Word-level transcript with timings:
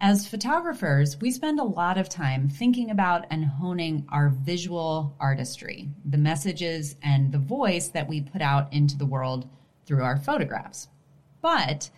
As 0.00 0.28
photographers, 0.28 1.18
we 1.22 1.30
spend 1.30 1.58
a 1.58 1.64
lot 1.64 1.96
of 1.96 2.10
time 2.10 2.50
thinking 2.50 2.90
about 2.90 3.24
and 3.30 3.46
honing 3.46 4.04
our 4.10 4.28
visual 4.28 5.16
artistry, 5.18 5.88
the 6.04 6.18
messages 6.18 6.96
and 7.02 7.32
the 7.32 7.38
voice 7.38 7.88
that 7.88 8.06
we 8.06 8.20
put 8.20 8.42
out 8.42 8.70
into 8.74 8.98
the 8.98 9.06
world 9.06 9.48
through 9.86 10.02
our 10.02 10.18
photographs. 10.18 10.88
But 11.40 11.88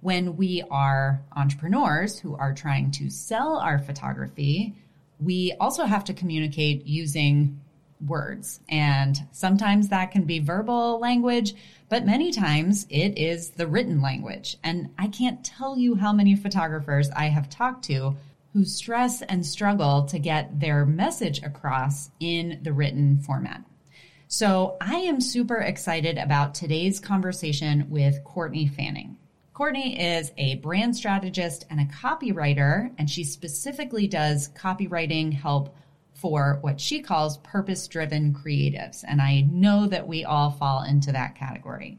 when 0.00 0.36
we 0.36 0.62
are 0.70 1.22
entrepreneurs 1.36 2.18
who 2.18 2.34
are 2.36 2.54
trying 2.54 2.90
to 2.92 3.10
sell 3.10 3.58
our 3.58 3.78
photography, 3.78 4.74
we 5.20 5.52
also 5.60 5.84
have 5.84 6.04
to 6.04 6.14
communicate 6.14 6.86
using 6.86 7.60
words. 8.06 8.60
And 8.68 9.18
sometimes 9.32 9.88
that 9.88 10.10
can 10.10 10.24
be 10.24 10.38
verbal 10.38 10.98
language, 10.98 11.54
but 11.88 12.06
many 12.06 12.32
times 12.32 12.86
it 12.90 13.18
is 13.18 13.50
the 13.50 13.66
written 13.66 14.00
language. 14.00 14.56
And 14.64 14.90
I 14.98 15.08
can't 15.08 15.44
tell 15.44 15.78
you 15.78 15.94
how 15.94 16.12
many 16.12 16.36
photographers 16.36 17.10
I 17.10 17.26
have 17.26 17.48
talked 17.48 17.84
to 17.86 18.16
who 18.52 18.64
stress 18.64 19.22
and 19.22 19.44
struggle 19.46 20.04
to 20.04 20.18
get 20.18 20.60
their 20.60 20.84
message 20.84 21.42
across 21.42 22.10
in 22.20 22.60
the 22.62 22.72
written 22.72 23.18
format. 23.18 23.62
So 24.28 24.76
I 24.80 24.96
am 24.96 25.20
super 25.20 25.56
excited 25.56 26.18
about 26.18 26.54
today's 26.54 27.00
conversation 27.00 27.86
with 27.90 28.24
Courtney 28.24 28.66
Fanning. 28.66 29.16
Courtney 29.54 30.00
is 30.00 30.32
a 30.38 30.56
brand 30.56 30.96
strategist 30.96 31.66
and 31.68 31.80
a 31.80 31.84
copywriter, 31.84 32.90
and 32.96 33.10
she 33.10 33.24
specifically 33.24 34.06
does 34.06 34.48
copywriting 34.50 35.32
help 35.32 35.76
for 36.22 36.58
what 36.60 36.80
she 36.80 37.02
calls 37.02 37.38
purpose 37.38 37.88
driven 37.88 38.32
creatives. 38.32 39.04
And 39.06 39.20
I 39.20 39.40
know 39.50 39.88
that 39.88 40.06
we 40.06 40.24
all 40.24 40.52
fall 40.52 40.84
into 40.84 41.10
that 41.10 41.34
category. 41.34 41.98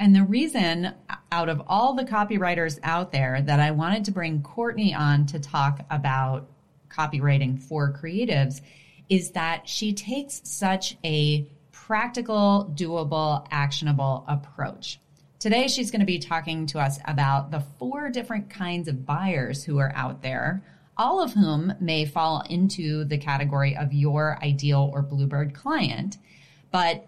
And 0.00 0.14
the 0.14 0.24
reason 0.24 0.92
out 1.30 1.48
of 1.48 1.62
all 1.68 1.94
the 1.94 2.04
copywriters 2.04 2.80
out 2.82 3.12
there 3.12 3.40
that 3.40 3.60
I 3.60 3.70
wanted 3.70 4.04
to 4.06 4.10
bring 4.10 4.42
Courtney 4.42 4.92
on 4.92 5.26
to 5.26 5.38
talk 5.38 5.86
about 5.88 6.50
copywriting 6.90 7.62
for 7.62 7.92
creatives 7.92 8.60
is 9.08 9.30
that 9.30 9.68
she 9.68 9.92
takes 9.92 10.40
such 10.44 10.96
a 11.04 11.46
practical, 11.70 12.72
doable, 12.74 13.46
actionable 13.52 14.24
approach. 14.26 14.98
Today, 15.38 15.68
she's 15.68 15.90
going 15.90 16.00
to 16.00 16.06
be 16.06 16.18
talking 16.18 16.66
to 16.66 16.80
us 16.80 16.98
about 17.04 17.50
the 17.50 17.60
four 17.78 18.08
different 18.10 18.50
kinds 18.50 18.88
of 18.88 19.06
buyers 19.06 19.62
who 19.62 19.78
are 19.78 19.92
out 19.94 20.22
there 20.22 20.64
all 20.96 21.20
of 21.20 21.32
whom 21.32 21.74
may 21.80 22.04
fall 22.04 22.42
into 22.48 23.04
the 23.04 23.18
category 23.18 23.76
of 23.76 23.92
your 23.92 24.38
ideal 24.42 24.90
or 24.92 25.02
Bluebird 25.02 25.54
client, 25.54 26.18
but 26.70 27.06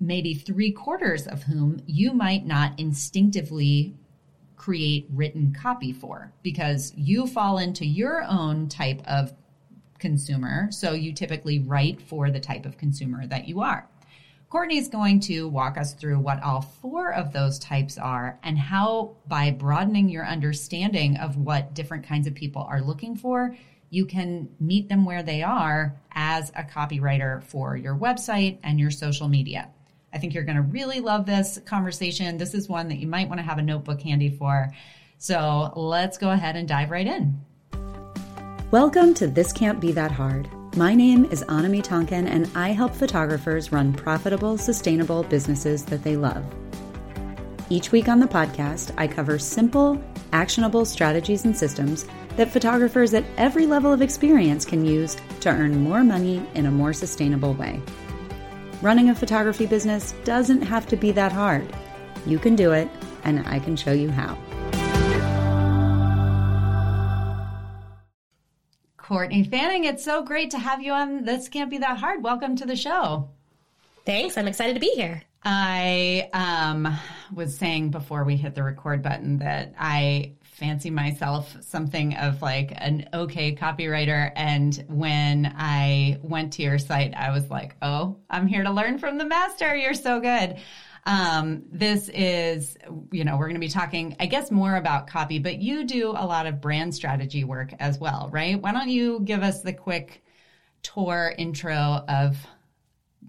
maybe 0.00 0.34
three 0.34 0.72
quarters 0.72 1.26
of 1.26 1.42
whom 1.44 1.82
you 1.86 2.12
might 2.12 2.46
not 2.46 2.78
instinctively 2.78 3.94
create 4.56 5.06
written 5.10 5.54
copy 5.54 5.92
for 5.92 6.32
because 6.42 6.92
you 6.96 7.26
fall 7.26 7.58
into 7.58 7.86
your 7.86 8.22
own 8.24 8.68
type 8.68 9.00
of 9.06 9.32
consumer. 9.98 10.68
So 10.70 10.92
you 10.92 11.12
typically 11.12 11.60
write 11.60 12.00
for 12.02 12.30
the 12.30 12.40
type 12.40 12.66
of 12.66 12.76
consumer 12.76 13.26
that 13.26 13.46
you 13.46 13.60
are. 13.60 13.88
Courtney 14.50 14.78
is 14.78 14.88
going 14.88 15.20
to 15.20 15.46
walk 15.46 15.78
us 15.78 15.94
through 15.94 16.18
what 16.18 16.42
all 16.42 16.60
four 16.60 17.14
of 17.14 17.32
those 17.32 17.56
types 17.60 17.96
are 17.96 18.36
and 18.42 18.58
how, 18.58 19.14
by 19.28 19.52
broadening 19.52 20.08
your 20.08 20.26
understanding 20.26 21.16
of 21.18 21.36
what 21.36 21.72
different 21.72 22.04
kinds 22.04 22.26
of 22.26 22.34
people 22.34 22.66
are 22.68 22.80
looking 22.80 23.14
for, 23.14 23.56
you 23.90 24.04
can 24.04 24.48
meet 24.58 24.88
them 24.88 25.04
where 25.04 25.22
they 25.22 25.44
are 25.44 25.94
as 26.10 26.50
a 26.56 26.64
copywriter 26.64 27.44
for 27.44 27.76
your 27.76 27.94
website 27.94 28.58
and 28.64 28.80
your 28.80 28.90
social 28.90 29.28
media. 29.28 29.68
I 30.12 30.18
think 30.18 30.34
you're 30.34 30.42
going 30.42 30.56
to 30.56 30.62
really 30.62 30.98
love 30.98 31.26
this 31.26 31.60
conversation. 31.64 32.36
This 32.36 32.52
is 32.52 32.68
one 32.68 32.88
that 32.88 32.98
you 32.98 33.06
might 33.06 33.28
want 33.28 33.38
to 33.38 33.46
have 33.46 33.58
a 33.58 33.62
notebook 33.62 34.00
handy 34.00 34.30
for. 34.30 34.74
So 35.18 35.72
let's 35.76 36.18
go 36.18 36.32
ahead 36.32 36.56
and 36.56 36.66
dive 36.66 36.90
right 36.90 37.06
in. 37.06 37.40
Welcome 38.72 39.14
to 39.14 39.28
This 39.28 39.52
Can't 39.52 39.80
Be 39.80 39.92
That 39.92 40.10
Hard 40.10 40.50
my 40.76 40.94
name 40.94 41.24
is 41.26 41.42
Anami 41.44 41.82
Tonkin, 41.82 42.28
and 42.28 42.48
I 42.54 42.68
help 42.68 42.94
photographers 42.94 43.72
run 43.72 43.92
profitable, 43.92 44.56
sustainable 44.56 45.24
businesses 45.24 45.84
that 45.86 46.04
they 46.04 46.16
love. 46.16 46.44
Each 47.68 47.90
week 47.90 48.08
on 48.08 48.20
the 48.20 48.26
podcast, 48.26 48.92
I 48.96 49.08
cover 49.08 49.38
simple, 49.38 50.00
actionable 50.32 50.84
strategies 50.84 51.44
and 51.44 51.56
systems 51.56 52.06
that 52.36 52.52
photographers 52.52 53.14
at 53.14 53.24
every 53.36 53.66
level 53.66 53.92
of 53.92 54.00
experience 54.00 54.64
can 54.64 54.84
use 54.84 55.16
to 55.40 55.48
earn 55.48 55.82
more 55.82 56.04
money 56.04 56.46
in 56.54 56.66
a 56.66 56.70
more 56.70 56.92
sustainable 56.92 57.54
way. 57.54 57.80
Running 58.80 59.10
a 59.10 59.14
photography 59.14 59.66
business 59.66 60.14
doesn't 60.22 60.62
have 60.62 60.86
to 60.86 60.96
be 60.96 61.10
that 61.12 61.32
hard. 61.32 61.66
You 62.26 62.38
can 62.38 62.54
do 62.54 62.70
it, 62.72 62.88
and 63.24 63.46
I 63.48 63.58
can 63.58 63.74
show 63.74 63.92
you 63.92 64.10
how. 64.10 64.38
Courtney 69.10 69.42
Fanning, 69.42 69.86
it's 69.86 70.04
so 70.04 70.22
great 70.22 70.52
to 70.52 70.58
have 70.60 70.80
you 70.80 70.92
on 70.92 71.24
This 71.24 71.48
Can't 71.48 71.68
Be 71.68 71.78
That 71.78 71.98
Hard. 71.98 72.22
Welcome 72.22 72.54
to 72.54 72.64
the 72.64 72.76
show. 72.76 73.28
Thanks. 74.06 74.38
I'm 74.38 74.46
excited 74.46 74.74
to 74.74 74.80
be 74.80 74.92
here. 74.94 75.20
I 75.42 76.30
um, 76.32 76.96
was 77.34 77.58
saying 77.58 77.90
before 77.90 78.22
we 78.22 78.36
hit 78.36 78.54
the 78.54 78.62
record 78.62 79.02
button 79.02 79.38
that 79.38 79.74
I 79.76 80.34
fancy 80.44 80.90
myself 80.90 81.56
something 81.60 82.14
of 82.18 82.40
like 82.40 82.72
an 82.76 83.08
okay 83.12 83.52
copywriter. 83.52 84.30
And 84.36 84.84
when 84.86 85.56
I 85.58 86.20
went 86.22 86.52
to 86.52 86.62
your 86.62 86.78
site, 86.78 87.12
I 87.16 87.32
was 87.32 87.50
like, 87.50 87.74
oh, 87.82 88.16
I'm 88.30 88.46
here 88.46 88.62
to 88.62 88.70
learn 88.70 88.98
from 88.98 89.18
the 89.18 89.24
master. 89.24 89.74
You're 89.74 89.92
so 89.94 90.20
good. 90.20 90.58
Um, 91.06 91.64
this 91.70 92.08
is, 92.10 92.76
you 93.10 93.24
know, 93.24 93.36
we're 93.36 93.46
going 93.46 93.54
to 93.54 93.60
be 93.60 93.68
talking, 93.68 94.16
I 94.20 94.26
guess, 94.26 94.50
more 94.50 94.76
about 94.76 95.06
copy, 95.06 95.38
but 95.38 95.58
you 95.58 95.84
do 95.84 96.10
a 96.10 96.26
lot 96.26 96.46
of 96.46 96.60
brand 96.60 96.94
strategy 96.94 97.44
work 97.44 97.72
as 97.80 97.98
well, 97.98 98.28
right? 98.32 98.60
Why 98.60 98.72
don't 98.72 98.88
you 98.88 99.20
give 99.20 99.42
us 99.42 99.62
the 99.62 99.72
quick 99.72 100.24
tour 100.82 101.34
intro 101.38 102.04
of 102.08 102.36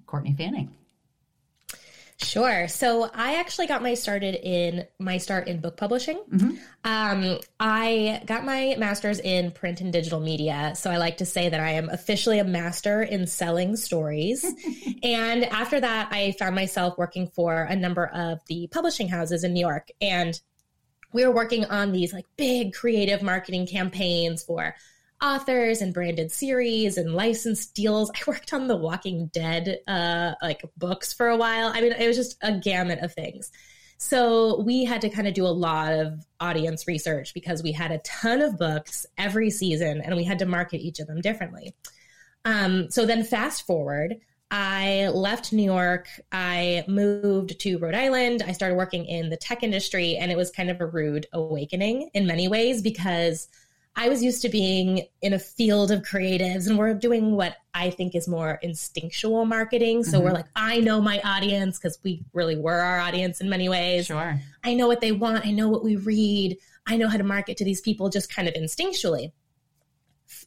Courtney 0.05 0.33
Fanning? 0.33 0.73
Sure. 2.23 2.67
So 2.67 3.09
I 3.13 3.35
actually 3.35 3.67
got 3.67 3.81
my 3.81 3.95
started 3.95 4.35
in 4.35 4.85
my 4.99 5.17
start 5.17 5.47
in 5.47 5.59
book 5.59 5.75
publishing. 5.75 6.21
Mm-hmm. 6.31 6.51
Um, 6.83 7.39
I 7.59 8.21
got 8.25 8.45
my 8.45 8.75
master's 8.77 9.19
in 9.19 9.51
print 9.51 9.81
and 9.81 9.91
digital 9.91 10.19
media. 10.19 10.73
So 10.75 10.91
I 10.91 10.97
like 10.97 11.17
to 11.17 11.25
say 11.25 11.49
that 11.49 11.59
I 11.59 11.71
am 11.71 11.89
officially 11.89 12.39
a 12.39 12.43
master 12.43 13.01
in 13.01 13.25
selling 13.27 13.75
stories. 13.75 14.45
and 15.03 15.45
after 15.45 15.79
that, 15.79 16.09
I 16.11 16.33
found 16.33 16.55
myself 16.55 16.97
working 16.97 17.27
for 17.27 17.63
a 17.63 17.75
number 17.75 18.05
of 18.07 18.39
the 18.47 18.67
publishing 18.67 19.07
houses 19.07 19.43
in 19.43 19.53
New 19.53 19.65
York. 19.65 19.89
And 19.99 20.39
we 21.13 21.25
were 21.25 21.33
working 21.33 21.65
on 21.65 21.91
these 21.91 22.13
like 22.13 22.25
big 22.37 22.73
creative 22.73 23.21
marketing 23.21 23.67
campaigns 23.67 24.43
for 24.43 24.75
authors 25.21 25.81
and 25.81 25.93
branded 25.93 26.31
series 26.31 26.97
and 26.97 27.13
licensed 27.13 27.75
deals. 27.75 28.09
I 28.09 28.19
worked 28.27 28.53
on 28.53 28.67
the 28.67 28.75
Walking 28.75 29.27
Dead 29.27 29.79
uh, 29.87 30.33
like 30.41 30.63
books 30.77 31.13
for 31.13 31.27
a 31.27 31.37
while. 31.37 31.71
I 31.73 31.81
mean, 31.81 31.91
it 31.91 32.07
was 32.07 32.17
just 32.17 32.37
a 32.41 32.57
gamut 32.57 32.99
of 32.99 33.13
things. 33.13 33.51
So 33.97 34.61
we 34.61 34.83
had 34.83 35.01
to 35.01 35.09
kind 35.09 35.27
of 35.27 35.35
do 35.35 35.45
a 35.45 35.49
lot 35.49 35.93
of 35.93 36.25
audience 36.39 36.87
research 36.87 37.35
because 37.35 37.61
we 37.61 37.71
had 37.71 37.91
a 37.91 37.99
ton 37.99 38.41
of 38.41 38.57
books 38.57 39.05
every 39.15 39.51
season 39.51 40.01
and 40.01 40.15
we 40.15 40.23
had 40.23 40.39
to 40.39 40.47
market 40.47 40.81
each 40.81 40.99
of 40.99 41.05
them 41.05 41.21
differently. 41.21 41.75
Um, 42.43 42.89
so 42.89 43.05
then 43.05 43.23
fast 43.23 43.67
forward, 43.67 44.15
I 44.49 45.09
left 45.13 45.53
New 45.53 45.63
York. 45.63 46.07
I 46.31 46.83
moved 46.87 47.59
to 47.59 47.77
Rhode 47.77 47.95
Island. 47.95 48.43
I 48.45 48.51
started 48.51 48.75
working 48.75 49.05
in 49.05 49.29
the 49.29 49.37
tech 49.37 49.63
industry, 49.63 50.17
and 50.17 50.29
it 50.29 50.35
was 50.35 50.51
kind 50.51 50.69
of 50.69 50.81
a 50.81 50.85
rude 50.85 51.27
awakening 51.31 52.09
in 52.13 52.27
many 52.27 52.49
ways 52.49 52.81
because 52.81 53.47
I 53.95 54.07
was 54.07 54.23
used 54.23 54.41
to 54.43 54.49
being 54.49 55.05
in 55.21 55.33
a 55.33 55.39
field 55.39 55.91
of 55.91 56.01
creatives 56.01 56.67
and 56.67 56.77
we're 56.77 56.93
doing 56.93 57.35
what 57.35 57.57
I 57.73 57.89
think 57.89 58.15
is 58.15 58.27
more 58.27 58.57
instinctual 58.61 59.45
marketing. 59.45 60.03
So 60.03 60.17
mm-hmm. 60.17 60.25
we're 60.25 60.33
like, 60.33 60.45
I 60.55 60.79
know 60.79 61.01
my 61.01 61.19
audience 61.21 61.77
because 61.77 61.99
we 62.03 62.23
really 62.33 62.55
were 62.55 62.79
our 62.79 62.99
audience 62.99 63.41
in 63.41 63.49
many 63.49 63.67
ways. 63.67 64.05
Sure. 64.05 64.39
I 64.63 64.73
know 64.75 64.87
what 64.87 65.01
they 65.01 65.11
want. 65.11 65.45
I 65.45 65.51
know 65.51 65.67
what 65.67 65.83
we 65.83 65.97
read. 65.97 66.57
I 66.87 66.95
know 66.97 67.09
how 67.09 67.17
to 67.17 67.23
market 67.23 67.57
to 67.57 67.65
these 67.65 67.81
people 67.81 68.09
just 68.09 68.33
kind 68.33 68.47
of 68.47 68.53
instinctually. 68.53 69.33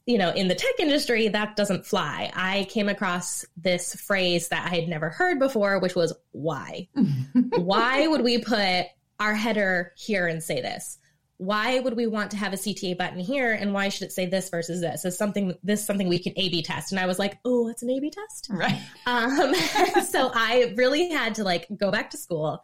You 0.06 0.16
know, 0.16 0.30
in 0.30 0.48
the 0.48 0.54
tech 0.54 0.78
industry, 0.78 1.28
that 1.28 1.56
doesn't 1.56 1.86
fly. 1.86 2.30
I 2.34 2.66
came 2.70 2.88
across 2.88 3.44
this 3.56 3.94
phrase 3.94 4.48
that 4.48 4.70
I 4.70 4.76
had 4.76 4.88
never 4.88 5.10
heard 5.10 5.38
before, 5.38 5.78
which 5.78 5.94
was 5.94 6.14
why? 6.32 6.88
why 7.56 8.06
would 8.06 8.22
we 8.22 8.38
put 8.38 8.86
our 9.20 9.34
header 9.34 9.92
here 9.96 10.26
and 10.26 10.42
say 10.42 10.62
this? 10.62 10.98
Why 11.38 11.80
would 11.80 11.96
we 11.96 12.06
want 12.06 12.30
to 12.30 12.36
have 12.36 12.52
a 12.52 12.56
CTA 12.56 12.96
button 12.96 13.18
here 13.18 13.52
and 13.52 13.72
why 13.72 13.88
should 13.88 14.06
it 14.06 14.12
say 14.12 14.26
this 14.26 14.48
versus 14.50 14.80
this? 14.80 15.04
Is 15.04 15.18
something 15.18 15.54
this 15.64 15.84
something 15.84 16.08
we 16.08 16.18
can 16.18 16.32
A 16.36 16.48
B 16.48 16.62
test? 16.62 16.92
And 16.92 17.00
I 17.00 17.06
was 17.06 17.18
like, 17.18 17.38
oh, 17.44 17.68
it's 17.68 17.82
an 17.82 17.90
A 17.90 18.00
B 18.00 18.10
test, 18.10 18.48
right? 18.50 18.80
Um, 19.06 19.54
so 20.04 20.30
I 20.32 20.72
really 20.76 21.10
had 21.10 21.34
to 21.36 21.44
like 21.44 21.66
go 21.76 21.90
back 21.90 22.10
to 22.10 22.16
school, 22.16 22.62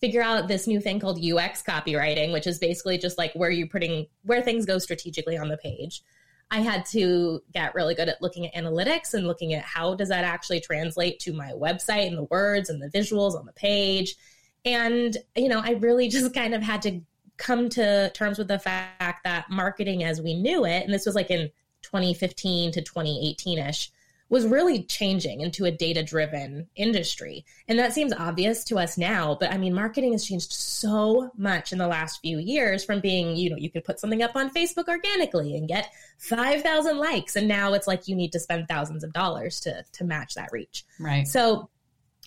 figure 0.00 0.22
out 0.22 0.48
this 0.48 0.66
new 0.66 0.80
thing 0.80 1.00
called 1.00 1.18
UX 1.18 1.62
copywriting, 1.62 2.32
which 2.32 2.46
is 2.46 2.58
basically 2.58 2.98
just 2.98 3.16
like 3.16 3.32
where 3.34 3.50
you're 3.50 3.68
putting 3.68 4.06
where 4.24 4.42
things 4.42 4.66
go 4.66 4.78
strategically 4.78 5.38
on 5.38 5.48
the 5.48 5.56
page. 5.56 6.02
I 6.50 6.60
had 6.60 6.84
to 6.86 7.40
get 7.54 7.74
really 7.74 7.94
good 7.94 8.08
at 8.08 8.20
looking 8.20 8.46
at 8.46 8.54
analytics 8.54 9.14
and 9.14 9.26
looking 9.26 9.54
at 9.54 9.62
how 9.62 9.94
does 9.94 10.08
that 10.08 10.24
actually 10.24 10.60
translate 10.60 11.20
to 11.20 11.32
my 11.32 11.52
website 11.52 12.08
and 12.08 12.18
the 12.18 12.24
words 12.24 12.68
and 12.68 12.82
the 12.82 12.88
visuals 12.88 13.38
on 13.38 13.46
the 13.46 13.52
page. 13.52 14.16
And, 14.64 15.16
you 15.36 15.48
know, 15.48 15.62
I 15.64 15.72
really 15.72 16.08
just 16.08 16.34
kind 16.34 16.54
of 16.54 16.62
had 16.62 16.82
to 16.82 17.00
come 17.40 17.68
to 17.70 18.10
terms 18.10 18.38
with 18.38 18.48
the 18.48 18.58
fact 18.58 19.24
that 19.24 19.50
marketing 19.50 20.04
as 20.04 20.20
we 20.20 20.34
knew 20.34 20.64
it, 20.64 20.84
and 20.84 20.92
this 20.92 21.06
was 21.06 21.14
like 21.14 21.30
in 21.30 21.50
2015 21.82 22.72
to 22.72 22.82
2018 22.82 23.58
ish, 23.58 23.90
was 24.28 24.46
really 24.46 24.84
changing 24.84 25.40
into 25.40 25.64
a 25.64 25.72
data 25.72 26.04
driven 26.04 26.68
industry. 26.76 27.44
And 27.66 27.76
that 27.80 27.92
seems 27.92 28.12
obvious 28.12 28.62
to 28.64 28.78
us 28.78 28.96
now, 28.96 29.36
but 29.40 29.50
I 29.50 29.58
mean, 29.58 29.74
marketing 29.74 30.12
has 30.12 30.24
changed 30.24 30.52
so 30.52 31.32
much 31.36 31.72
in 31.72 31.78
the 31.78 31.88
last 31.88 32.20
few 32.20 32.38
years 32.38 32.84
from 32.84 33.00
being, 33.00 33.34
you 33.34 33.50
know, 33.50 33.56
you 33.56 33.70
could 33.70 33.82
put 33.82 33.98
something 33.98 34.22
up 34.22 34.36
on 34.36 34.54
Facebook 34.54 34.86
organically 34.86 35.56
and 35.56 35.66
get 35.66 35.92
5,000 36.18 36.98
likes. 36.98 37.34
And 37.34 37.48
now 37.48 37.72
it's 37.72 37.88
like 37.88 38.06
you 38.06 38.14
need 38.14 38.30
to 38.32 38.38
spend 38.38 38.68
thousands 38.68 39.02
of 39.02 39.12
dollars 39.12 39.58
to, 39.62 39.84
to 39.94 40.04
match 40.04 40.34
that 40.34 40.50
reach. 40.52 40.84
Right. 41.00 41.26
So 41.26 41.68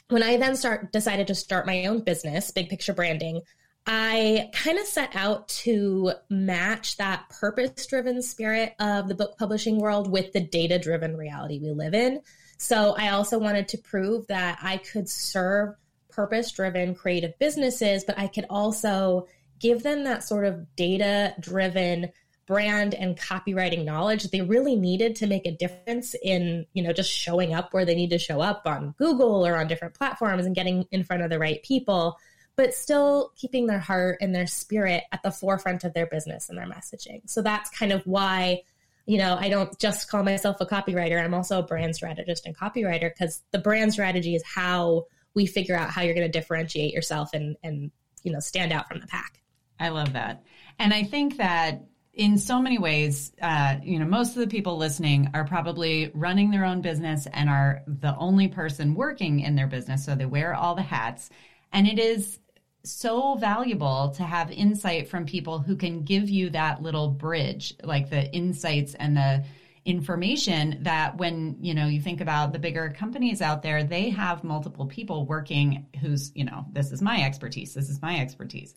when 0.10 0.24
I 0.24 0.36
then 0.36 0.58
start 0.58 0.92
decided 0.92 1.28
to 1.28 1.36
start 1.36 1.66
my 1.66 1.86
own 1.86 2.02
business, 2.02 2.52
big 2.52 2.68
picture 2.68 2.94
branding, 2.94 3.44
I 3.86 4.50
kind 4.54 4.80
of 4.80 4.86
set 4.86 5.16
out 5.16 5.48
to 5.50 6.14
match 6.30 6.98
that 6.98 7.28
purpose 7.30 7.86
driven 7.86 8.22
spirit 8.22 8.76
of 8.80 9.08
the 9.10 9.16
book 9.16 9.38
publishing 9.38 9.78
world 9.80 10.10
with 10.10 10.32
the 10.32 10.40
data 10.40 10.80
driven 10.80 11.18
reality 11.18 11.60
we 11.60 11.72
live 11.72 11.94
in. 11.94 12.22
So 12.58 12.96
I 12.98 13.10
also 13.10 13.38
wanted 13.40 13.68
to 13.70 13.78
prove 13.78 14.28
that 14.28 14.58
I 14.62 14.78
could 14.78 15.10
serve 15.10 15.76
purpose 16.10 16.52
driven 16.52 16.96
creative 16.96 17.38
businesses, 17.40 18.06
but 18.06 18.18
I 18.18 18.28
could 18.28 18.46
also 18.50 19.28
give 19.60 19.84
them 19.84 20.06
that 20.06 20.24
sort 20.24 20.46
of 20.46 20.76
data 20.76 21.36
driven 21.40 22.12
brand 22.46 22.94
and 22.94 23.18
copywriting 23.18 23.86
knowledge 23.86 24.26
they 24.26 24.42
really 24.42 24.76
needed 24.76 25.16
to 25.16 25.28
make 25.28 25.46
a 25.46 25.52
difference 25.52 26.14
in, 26.22 26.66
you 26.74 26.84
know, 26.84 26.94
just 26.94 27.10
showing 27.10 27.54
up 27.54 27.74
where 27.74 27.86
they 27.86 27.96
need 27.96 28.10
to 28.10 28.18
show 28.18 28.42
up 28.42 28.64
on 28.66 28.94
Google 28.98 29.46
or 29.46 29.56
on 29.58 29.68
different 29.68 29.94
platforms 29.94 30.46
and 30.46 30.56
getting 30.56 30.86
in 30.92 31.04
front 31.04 31.24
of 31.24 31.30
the 31.30 31.40
right 31.40 31.64
people 31.64 32.18
but 32.56 32.74
still 32.74 33.32
keeping 33.36 33.66
their 33.66 33.80
heart 33.80 34.18
and 34.22 34.34
their 34.34 34.48
spirit 34.48 35.04
at 35.12 35.24
the 35.24 35.32
forefront 35.32 35.84
of 35.84 35.94
their 35.94 36.06
business 36.06 36.50
and 36.50 36.58
their 36.58 36.68
messaging. 36.68 37.22
So 37.26 37.42
that's 37.42 37.70
kind 37.72 37.92
of 37.92 38.06
why, 38.06 38.62
you 39.06 39.18
know, 39.18 39.36
I 39.40 39.50
don't 39.50 39.78
just 39.80 40.10
call 40.10 40.24
myself 40.24 40.58
a 40.62 40.66
copywriter. 40.66 41.24
I'm 41.24 41.34
also 41.34 41.60
a 41.60 41.64
brand 41.64 41.96
strategist 41.96 42.46
and 42.46 42.56
copywriter 42.56 43.10
because 43.10 43.42
the 43.52 43.60
brand 43.60 43.94
strategy 43.94 44.36
is 44.36 44.44
how 44.44 45.06
we 45.34 45.46
figure 45.46 45.76
out 45.76 45.90
how 45.90 46.02
you're 46.02 46.14
going 46.14 46.32
to 46.32 46.40
differentiate 46.40 46.94
yourself 46.94 47.34
and 47.34 47.58
and 47.64 47.92
you 48.24 48.32
know 48.32 48.40
stand 48.40 48.72
out 48.72 48.88
from 48.88 49.00
the 49.00 49.08
pack. 49.08 49.42
I 49.80 49.90
love 49.90 50.14
that, 50.14 50.44
and 50.80 50.94
I 50.94 51.04
think 51.04 51.38
that 51.38 51.84
in 52.14 52.38
so 52.38 52.62
many 52.62 52.78
ways, 52.78 53.32
uh, 53.42 53.78
you 53.82 53.98
know, 53.98 54.06
most 54.06 54.30
of 54.30 54.36
the 54.36 54.48
people 54.48 54.78
listening 54.78 55.32
are 55.34 55.46
probably 55.46 56.12
running 56.14 56.52
their 56.52 56.64
own 56.64 56.80
business 56.80 57.28
and 57.34 57.50
are 57.50 57.82
the 57.88 58.16
only 58.18 58.48
person 58.48 58.94
working 58.94 59.40
in 59.40 59.56
their 59.56 59.66
business, 59.66 60.06
so 60.06 60.14
they 60.14 60.28
wear 60.28 60.54
all 60.54 60.76
the 60.76 60.84
hats. 60.84 61.32
And 61.72 61.88
it 61.88 61.98
is 61.98 62.40
so 62.84 63.36
valuable 63.36 64.14
to 64.18 64.24
have 64.24 64.52
insight 64.52 65.08
from 65.08 65.26
people 65.26 65.60
who 65.60 65.76
can 65.76 66.04
give 66.04 66.30
you 66.30 66.50
that 66.50 66.82
little 66.82 67.08
bridge, 67.10 67.76
like 67.84 68.10
the 68.10 68.30
insights 68.34 68.94
and 68.96 69.16
the 69.16 69.44
information 69.86 70.78
that 70.82 71.18
when 71.18 71.58
you 71.60 71.74
know 71.74 71.88
you 71.88 72.00
think 72.00 72.22
about 72.22 72.54
the 72.54 72.60
bigger 72.60 72.90
companies 72.98 73.42
out 73.42 73.62
there 73.62 73.84
they 73.84 74.10
have 74.10 74.42
multiple 74.42 74.86
people 74.86 75.26
working 75.26 75.86
who's 76.00 76.32
you 76.36 76.46
know 76.46 76.66
this 76.72 76.94
is 76.94 77.02
my 77.02 77.22
expertise 77.22 77.74
this 77.74 77.90
is 77.90 78.02
my 78.02 78.20
expertise. 78.20 78.74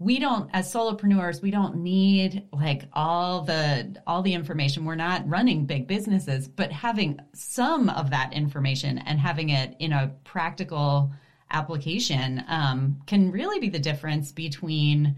We 0.00 0.20
don't 0.20 0.50
as 0.52 0.72
solopreneurs 0.72 1.42
we 1.42 1.50
don't 1.50 1.76
need 1.76 2.46
like 2.52 2.88
all 2.92 3.42
the 3.42 3.96
all 4.06 4.22
the 4.22 4.34
information. 4.34 4.84
We're 4.84 4.94
not 4.94 5.28
running 5.28 5.64
big 5.64 5.86
businesses 5.86 6.46
but 6.46 6.72
having 6.72 7.18
some 7.32 7.88
of 7.88 8.10
that 8.10 8.32
information 8.32 8.98
and 8.98 9.18
having 9.18 9.48
it 9.48 9.76
in 9.78 9.92
a 9.92 10.14
practical 10.24 11.10
application 11.50 12.44
um, 12.48 13.00
can 13.06 13.30
really 13.30 13.58
be 13.58 13.68
the 13.68 13.78
difference 13.78 14.32
between 14.32 15.16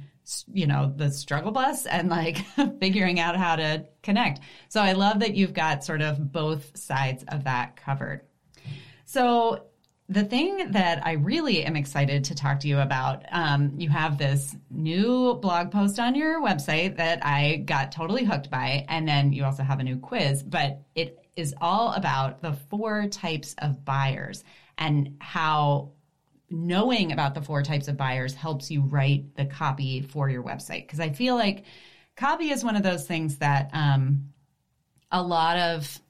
you 0.52 0.66
know 0.66 0.92
the 0.96 1.10
struggle 1.10 1.50
bus 1.50 1.86
and 1.86 2.08
like 2.08 2.38
figuring 2.80 3.18
out 3.18 3.36
how 3.36 3.56
to 3.56 3.84
connect. 4.02 4.40
So 4.68 4.80
i 4.80 4.92
love 4.92 5.20
that 5.20 5.34
you've 5.34 5.54
got 5.54 5.84
sort 5.84 6.02
of 6.02 6.32
both 6.32 6.76
sides 6.76 7.24
of 7.28 7.44
that 7.44 7.76
covered. 7.76 8.22
So 9.04 9.64
the 10.10 10.24
thing 10.24 10.72
that 10.72 11.06
i 11.06 11.12
really 11.12 11.64
am 11.64 11.76
excited 11.76 12.24
to 12.24 12.34
talk 12.34 12.58
to 12.60 12.68
you 12.68 12.80
about 12.80 13.24
um, 13.30 13.72
you 13.78 13.88
have 13.88 14.18
this 14.18 14.56
new 14.68 15.34
blog 15.34 15.70
post 15.70 16.00
on 16.00 16.16
your 16.16 16.42
website 16.42 16.96
that 16.96 17.24
i 17.24 17.62
got 17.64 17.92
totally 17.92 18.24
hooked 18.24 18.50
by 18.50 18.84
and 18.88 19.06
then 19.06 19.32
you 19.32 19.44
also 19.44 19.62
have 19.62 19.78
a 19.78 19.84
new 19.84 19.96
quiz 19.96 20.42
but 20.42 20.82
it 20.96 21.16
is 21.36 21.54
all 21.60 21.92
about 21.92 22.42
the 22.42 22.52
four 22.52 23.06
types 23.06 23.54
of 23.58 23.84
buyers 23.84 24.42
and 24.78 25.16
how 25.20 25.92
knowing 26.50 27.12
about 27.12 27.34
the 27.34 27.42
four 27.42 27.62
types 27.62 27.88
of 27.88 27.96
buyers 27.96 28.34
helps 28.34 28.70
you 28.70 28.82
write 28.82 29.34
the 29.36 29.46
copy 29.46 30.02
for 30.02 30.28
your 30.28 30.42
website. 30.42 30.82
Because 30.82 31.00
I 31.00 31.10
feel 31.10 31.36
like 31.36 31.64
copy 32.16 32.50
is 32.50 32.64
one 32.64 32.76
of 32.76 32.82
those 32.82 33.06
things 33.06 33.38
that 33.38 33.70
um, 33.72 34.30
a 35.12 35.22
lot 35.22 35.56
of 35.58 36.00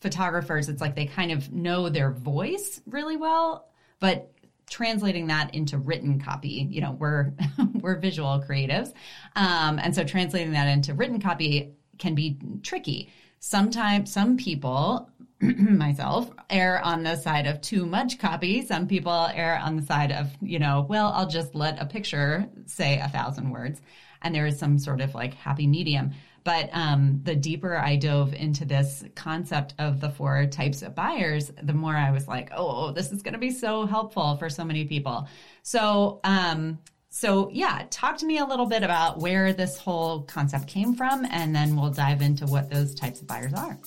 photographers, 0.00 0.68
it's 0.68 0.80
like 0.80 0.94
they 0.94 1.06
kind 1.06 1.32
of 1.32 1.52
know 1.52 1.88
their 1.88 2.10
voice 2.10 2.80
really 2.86 3.16
well, 3.16 3.68
but 4.00 4.30
translating 4.70 5.26
that 5.26 5.54
into 5.54 5.76
written 5.78 6.20
copy 6.20 6.66
you 6.70 6.80
know 6.80 6.92
we're 6.92 7.32
we're 7.80 7.96
visual 7.96 8.42
creatives 8.48 8.92
um, 9.36 9.78
and 9.78 9.94
so 9.94 10.02
translating 10.04 10.52
that 10.52 10.66
into 10.66 10.94
written 10.94 11.20
copy 11.20 11.74
can 11.98 12.14
be 12.14 12.38
tricky 12.62 13.12
sometimes 13.40 14.10
some 14.10 14.36
people 14.36 15.08
myself 15.58 16.30
err 16.50 16.80
on 16.84 17.02
the 17.02 17.16
side 17.16 17.46
of 17.46 17.60
too 17.60 17.84
much 17.86 18.18
copy. 18.18 18.64
Some 18.64 18.86
people 18.86 19.28
err 19.34 19.58
on 19.58 19.76
the 19.76 19.82
side 19.82 20.12
of, 20.12 20.30
you 20.40 20.58
know, 20.58 20.86
well, 20.88 21.12
I'll 21.14 21.28
just 21.28 21.54
let 21.54 21.80
a 21.80 21.86
picture 21.86 22.48
say 22.66 22.98
a 22.98 23.08
thousand 23.08 23.50
words. 23.50 23.80
And 24.22 24.34
there 24.34 24.46
is 24.46 24.58
some 24.58 24.78
sort 24.78 25.00
of 25.00 25.14
like 25.14 25.34
happy 25.34 25.66
medium. 25.66 26.12
But 26.44 26.68
um, 26.72 27.20
the 27.24 27.34
deeper 27.34 27.76
I 27.76 27.96
dove 27.96 28.34
into 28.34 28.64
this 28.66 29.04
concept 29.14 29.74
of 29.78 30.00
the 30.00 30.10
four 30.10 30.46
types 30.46 30.82
of 30.82 30.94
buyers, 30.94 31.50
the 31.62 31.72
more 31.72 31.96
I 31.96 32.10
was 32.10 32.28
like, 32.28 32.50
oh, 32.54 32.92
this 32.92 33.12
is 33.12 33.22
going 33.22 33.32
to 33.32 33.38
be 33.38 33.50
so 33.50 33.86
helpful 33.86 34.36
for 34.36 34.50
so 34.50 34.64
many 34.64 34.84
people. 34.84 35.26
So, 35.62 36.20
um, 36.24 36.78
so 37.08 37.48
yeah, 37.50 37.86
talk 37.90 38.18
to 38.18 38.26
me 38.26 38.38
a 38.38 38.44
little 38.44 38.66
bit 38.66 38.82
about 38.82 39.20
where 39.20 39.52
this 39.52 39.78
whole 39.78 40.22
concept 40.22 40.66
came 40.66 40.94
from, 40.94 41.24
and 41.30 41.54
then 41.54 41.76
we'll 41.76 41.90
dive 41.90 42.20
into 42.20 42.44
what 42.46 42.68
those 42.68 42.94
types 42.94 43.20
of 43.20 43.26
buyers 43.26 43.54
are. 43.54 43.78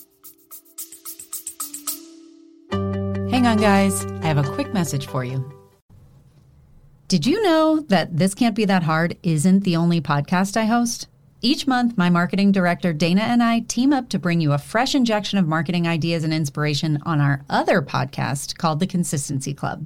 Hang 3.30 3.46
on, 3.46 3.58
guys. 3.58 4.06
I 4.06 4.26
have 4.28 4.38
a 4.38 4.54
quick 4.54 4.74
message 4.74 5.08
for 5.08 5.26
you. 5.26 5.52
Did 7.10 7.26
you 7.26 7.44
know 7.44 7.82
that 7.90 8.16
This 8.16 8.34
Can't 8.34 8.56
Be 8.56 8.64
That 8.64 8.84
Hard 8.84 9.18
isn't 9.22 9.66
the 9.66 9.76
only 9.76 10.00
podcast 10.00 10.56
I 10.56 10.64
host? 10.64 11.10
Each 11.42 11.68
month, 11.68 11.98
my 11.98 12.10
marketing 12.10 12.54
director, 12.54 12.94
Dana, 12.94 13.24
and 13.24 13.44
I 13.44 13.60
team 13.60 13.92
up 13.92 14.08
to 14.10 14.20
bring 14.20 14.40
you 14.40 14.54
a 14.54 14.58
fresh 14.58 14.96
injection 14.96 15.38
of 15.40 15.46
marketing 15.46 15.86
ideas 15.86 16.24
and 16.24 16.34
inspiration 16.34 17.02
on 17.06 17.20
our 17.20 17.44
other 17.50 17.82
podcast 17.82 18.58
called 18.58 18.80
The 18.80 18.88
Consistency 18.88 19.54
Club. 19.54 19.86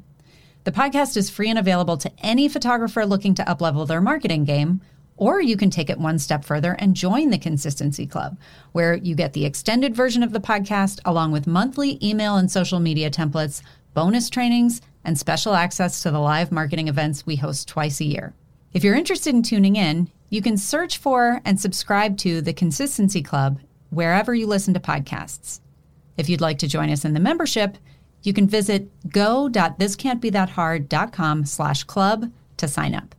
The 0.63 0.71
podcast 0.71 1.17
is 1.17 1.31
free 1.31 1.49
and 1.49 1.57
available 1.57 1.97
to 1.97 2.11
any 2.19 2.47
photographer 2.47 3.07
looking 3.07 3.33
to 3.35 3.43
uplevel 3.45 3.87
their 3.87 4.01
marketing 4.01 4.45
game 4.45 4.81
or 5.21 5.39
you 5.39 5.55
can 5.55 5.69
take 5.69 5.89
it 5.91 5.99
one 5.99 6.17
step 6.17 6.43
further 6.43 6.75
and 6.79 6.95
join 6.95 7.29
the 7.29 7.37
Consistency 7.37 8.07
Club, 8.07 8.39
where 8.71 8.95
you 8.95 9.13
get 9.13 9.33
the 9.33 9.45
extended 9.45 9.95
version 9.95 10.23
of 10.23 10.31
the 10.31 10.39
podcast 10.39 10.99
along 11.05 11.31
with 11.31 11.45
monthly 11.45 12.03
email 12.03 12.37
and 12.37 12.49
social 12.49 12.79
media 12.79 13.11
templates, 13.11 13.61
bonus 13.93 14.31
trainings, 14.31 14.81
and 15.05 15.19
special 15.19 15.53
access 15.53 16.01
to 16.01 16.09
the 16.09 16.17
live 16.17 16.51
marketing 16.51 16.87
events 16.87 17.23
we 17.23 17.35
host 17.35 17.67
twice 17.67 18.01
a 18.01 18.05
year. 18.05 18.33
If 18.73 18.83
you're 18.83 18.95
interested 18.95 19.35
in 19.35 19.43
tuning 19.43 19.75
in, 19.75 20.09
you 20.31 20.41
can 20.41 20.57
search 20.57 20.97
for 20.97 21.39
and 21.45 21.59
subscribe 21.59 22.17
to 22.17 22.41
the 22.41 22.53
Consistency 22.53 23.21
Club 23.21 23.59
wherever 23.91 24.33
you 24.33 24.47
listen 24.47 24.73
to 24.73 24.79
podcasts. 24.79 25.59
If 26.17 26.29
you'd 26.29 26.41
like 26.41 26.57
to 26.57 26.67
join 26.67 26.89
us 26.89 27.05
in 27.05 27.13
the 27.13 27.19
membership, 27.19 27.77
you 28.23 28.33
can 28.33 28.47
visit 28.47 28.89
go.thiscan'tbethathard.com 29.07 31.45
slash 31.45 31.83
club 31.83 32.31
to 32.57 32.67
sign 32.67 32.95
up. 32.95 33.13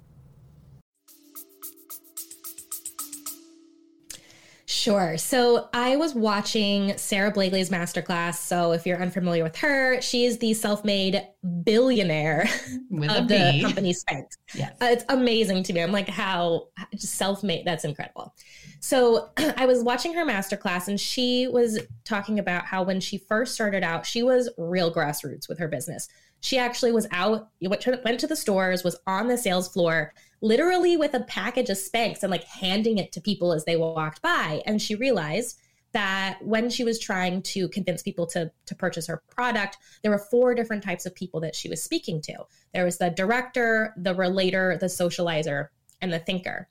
Sure. 4.83 5.17
So 5.17 5.69
I 5.73 5.95
was 5.95 6.13
watching 6.13 6.99
Sara 6.99 7.31
Blakely's 7.31 7.71
masterclass. 7.71 8.35
So 8.35 8.73
if 8.73 8.85
you're 8.85 9.01
unfamiliar 9.01 9.45
with 9.45 9.55
her, 9.59 10.01
she 10.03 10.25
is 10.25 10.39
the 10.39 10.55
self-made 10.55 11.23
billionaire 11.63 12.49
with 12.91 13.09
of 13.09 13.29
the 13.29 13.61
company 13.63 13.95
Spanx. 13.95 14.25
Yes. 14.53 14.73
Uh, 14.83 14.87
it's 14.87 15.05
amazing 15.09 15.63
to 15.63 15.73
me. 15.73 15.83
I'm 15.83 15.93
like, 15.93 16.09
how 16.09 16.67
self-made? 16.97 17.65
That's 17.65 17.85
incredible. 17.85 18.35
So 18.81 19.31
I 19.57 19.67
was 19.67 19.85
watching 19.85 20.15
her 20.15 20.27
masterclass 20.27 20.89
and 20.89 20.99
she 20.99 21.47
was 21.47 21.79
talking 22.05 22.41
about 22.41 22.65
how 22.65 22.83
when 22.83 22.99
she 22.99 23.19
first 23.19 23.55
started 23.55 23.85
out, 23.85 24.05
she 24.05 24.25
was 24.25 24.51
real 24.59 24.93
grassroots 24.93 25.49
with 25.49 25.61
her 25.61 25.69
business. 25.69 26.09
She 26.43 26.59
actually 26.59 26.93
was 26.93 27.07
out, 27.11 27.49
went 27.61 27.81
to, 27.83 28.01
went 28.05 28.21
to 28.21 28.27
the 28.27 28.37
stores, 28.37 28.85
was 28.85 29.01
on 29.07 29.29
the 29.29 29.39
sales 29.39 29.69
floor, 29.69 30.13
literally 30.43 30.97
with 30.97 31.15
a 31.15 31.21
package 31.21 31.71
of 31.71 31.79
Spanx 31.79 32.23
and 32.23 32.31
like 32.31 32.45
handing 32.45 32.99
it 32.99 33.13
to 33.13 33.21
people 33.21 33.53
as 33.53 33.65
they 33.65 33.77
walked 33.77 34.21
by. 34.21 34.63
And 34.67 34.81
she 34.81 34.95
realized 34.95 35.59
that 35.93 36.39
when 36.43 36.71
she 36.71 36.85
was 36.85 36.99
trying 36.99 37.43
to 37.43 37.69
convince 37.69 38.03
people 38.03 38.27
to 38.27 38.51
to 38.65 38.75
purchase 38.75 39.07
her 39.07 39.23
product 39.29 39.77
there 40.01 40.11
were 40.11 40.17
four 40.17 40.55
different 40.55 40.83
types 40.83 41.05
of 41.05 41.15
people 41.15 41.39
that 41.39 41.55
she 41.55 41.69
was 41.69 41.83
speaking 41.83 42.19
to 42.19 42.33
there 42.73 42.87
was 42.87 42.97
the 42.97 43.11
director 43.11 43.93
the 43.99 44.15
relator 44.15 44.79
the 44.81 44.87
socializer 44.87 45.69
and 46.03 46.13
the 46.13 46.19
thinker. 46.19 46.69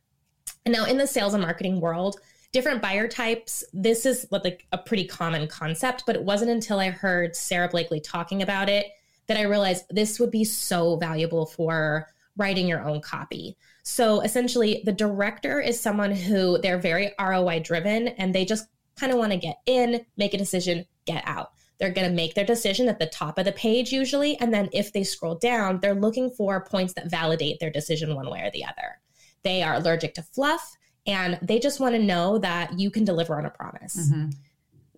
And 0.66 0.76
now 0.76 0.86
in 0.86 0.98
the 0.98 1.08
sales 1.08 1.34
and 1.34 1.42
marketing 1.42 1.80
world, 1.80 2.20
different 2.52 2.82
buyer 2.82 3.08
types, 3.08 3.64
this 3.74 4.06
is 4.06 4.28
like 4.30 4.68
a 4.72 4.78
pretty 4.78 5.06
common 5.06 5.48
concept, 5.48 6.04
but 6.06 6.16
it 6.16 6.24
wasn't 6.24 6.52
until 6.52 6.80
I 6.80 6.90
heard 6.90 7.36
Sara 7.36 7.70
Blakely 7.70 8.00
talking 8.00 8.44
about 8.44 8.70
it 8.70 8.88
that 9.32 9.40
I 9.40 9.44
realized 9.44 9.86
this 9.90 10.20
would 10.20 10.30
be 10.30 10.44
so 10.44 10.98
valuable 10.98 11.46
for 11.46 12.10
writing 12.36 12.68
your 12.68 12.84
own 12.84 13.00
copy. 13.00 13.56
So 13.84 14.20
essentially, 14.20 14.82
the 14.84 14.92
director 14.92 15.62
is 15.62 15.80
someone 15.80 16.12
who 16.12 16.58
they're 16.58 16.78
very 16.78 17.14
ROI 17.18 17.62
driven 17.62 18.10
and 18.10 18.36
they 18.36 18.44
just 18.44 18.68
kind 18.98 19.14
of 19.14 19.18
want 19.18 19.32
to 19.32 19.38
get 19.38 19.60
in, 19.66 20.06
make 20.18 20.34
a 20.34 20.38
decision, 20.38 20.86
get 21.06 21.24
out. 21.26 21.52
They're 21.80 21.94
going 21.94 22.10
to 22.10 22.14
make 22.14 22.36
their 22.36 22.46
decision 22.46 22.90
at 22.90 23.00
the 23.00 23.06
top 23.06 23.38
of 23.38 23.46
the 23.46 23.54
page 23.54 23.94
usually. 23.94 24.38
And 24.42 24.54
then 24.54 24.68
if 24.74 24.92
they 24.92 25.06
scroll 25.06 25.36
down, 25.36 25.80
they're 25.80 25.96
looking 25.96 26.30
for 26.30 26.66
points 26.66 26.94
that 26.96 27.10
validate 27.10 27.62
their 27.62 27.72
decision 27.72 28.14
one 28.14 28.30
way 28.30 28.42
or 28.42 28.52
the 28.52 28.66
other. 28.66 29.00
They 29.44 29.64
are 29.64 29.76
allergic 29.76 30.14
to 30.16 30.24
fluff 30.24 30.76
and 31.08 31.40
they 31.42 31.58
just 31.58 31.80
want 31.80 31.96
to 31.96 32.04
know 32.04 32.38
that 32.40 32.78
you 32.78 32.92
can 32.92 33.06
deliver 33.06 33.38
on 33.38 33.46
a 33.46 33.50
promise. 33.50 33.96
Mm-hmm. 33.98 34.30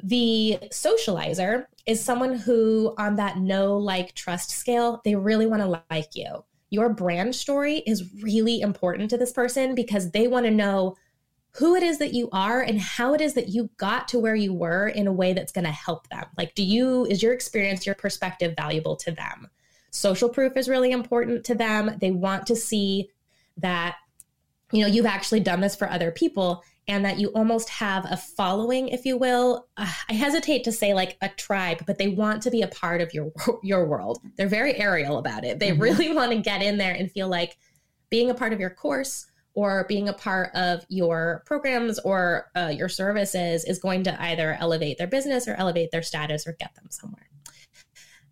The 0.05 0.59
socializer 0.71 1.65
is 1.85 2.03
someone 2.03 2.35
who, 2.35 2.93
on 2.97 3.15
that 3.15 3.37
no 3.37 3.77
like 3.77 4.13
trust 4.13 4.51
scale, 4.51 5.01
they 5.05 5.15
really 5.15 5.47
want 5.47 5.61
to 5.61 5.81
like 5.89 6.13
you. 6.13 6.43
Your 6.69 6.89
brand 6.89 7.35
story 7.35 7.77
is 7.87 8.11
really 8.21 8.59
important 8.59 9.09
to 9.11 9.17
this 9.17 9.31
person 9.31 9.75
because 9.75 10.11
they 10.11 10.27
want 10.27 10.45
to 10.45 10.51
know 10.51 10.97
who 11.55 11.75
it 11.75 11.83
is 11.83 11.99
that 11.99 12.13
you 12.13 12.29
are 12.33 12.61
and 12.61 12.81
how 12.81 13.13
it 13.13 13.21
is 13.21 13.35
that 13.35 13.49
you 13.49 13.69
got 13.77 14.07
to 14.09 14.19
where 14.19 14.35
you 14.35 14.53
were 14.53 14.87
in 14.87 15.07
a 15.07 15.13
way 15.13 15.33
that's 15.33 15.51
going 15.51 15.65
to 15.65 15.71
help 15.71 16.09
them. 16.09 16.25
Like, 16.37 16.55
do 16.55 16.63
you, 16.63 17.05
is 17.05 17.21
your 17.21 17.31
experience, 17.31 17.85
your 17.85 17.95
perspective 17.95 18.55
valuable 18.57 18.95
to 18.97 19.11
them? 19.11 19.49
Social 19.91 20.27
proof 20.27 20.57
is 20.57 20.67
really 20.67 20.91
important 20.91 21.45
to 21.45 21.55
them. 21.55 21.95
They 22.01 22.11
want 22.11 22.47
to 22.47 22.55
see 22.55 23.09
that, 23.57 23.97
you 24.73 24.81
know, 24.81 24.87
you've 24.87 25.05
actually 25.05 25.39
done 25.39 25.61
this 25.61 25.75
for 25.75 25.89
other 25.89 26.11
people 26.11 26.63
and 26.87 27.05
that 27.05 27.19
you 27.19 27.29
almost 27.29 27.69
have 27.69 28.05
a 28.11 28.17
following, 28.17 28.89
if 28.89 29.05
you 29.05 29.17
will. 29.17 29.67
Uh, 29.77 29.89
I 30.09 30.13
hesitate 30.13 30.63
to 30.65 30.71
say 30.71 30.93
like 30.93 31.15
a 31.21 31.29
tribe, 31.29 31.83
but 31.85 31.97
they 31.97 32.09
want 32.09 32.41
to 32.43 32.51
be 32.51 32.63
a 32.63 32.67
part 32.67 32.99
of 32.99 33.13
your, 33.13 33.31
your 33.63 33.85
world. 33.85 34.19
They're 34.35 34.47
very 34.47 34.75
aerial 34.75 35.19
about 35.19 35.45
it. 35.45 35.59
They 35.59 35.69
mm-hmm. 35.69 35.81
really 35.81 36.11
want 36.13 36.31
to 36.31 36.39
get 36.39 36.61
in 36.61 36.77
there 36.77 36.93
and 36.93 37.11
feel 37.11 37.29
like 37.29 37.55
being 38.09 38.29
a 38.29 38.33
part 38.33 38.51
of 38.51 38.59
your 38.59 38.71
course 38.71 39.27
or 39.53 39.85
being 39.87 40.09
a 40.09 40.13
part 40.13 40.49
of 40.55 40.83
your 40.89 41.43
programs 41.45 41.99
or 41.99 42.49
uh, 42.55 42.73
your 42.75 42.89
services 42.89 43.63
is 43.65 43.77
going 43.79 44.03
to 44.03 44.21
either 44.23 44.57
elevate 44.59 44.97
their 44.97 45.07
business 45.07 45.47
or 45.47 45.53
elevate 45.53 45.91
their 45.91 46.01
status 46.01 46.47
or 46.47 46.53
get 46.59 46.73
them 46.73 46.87
somewhere. 46.89 47.29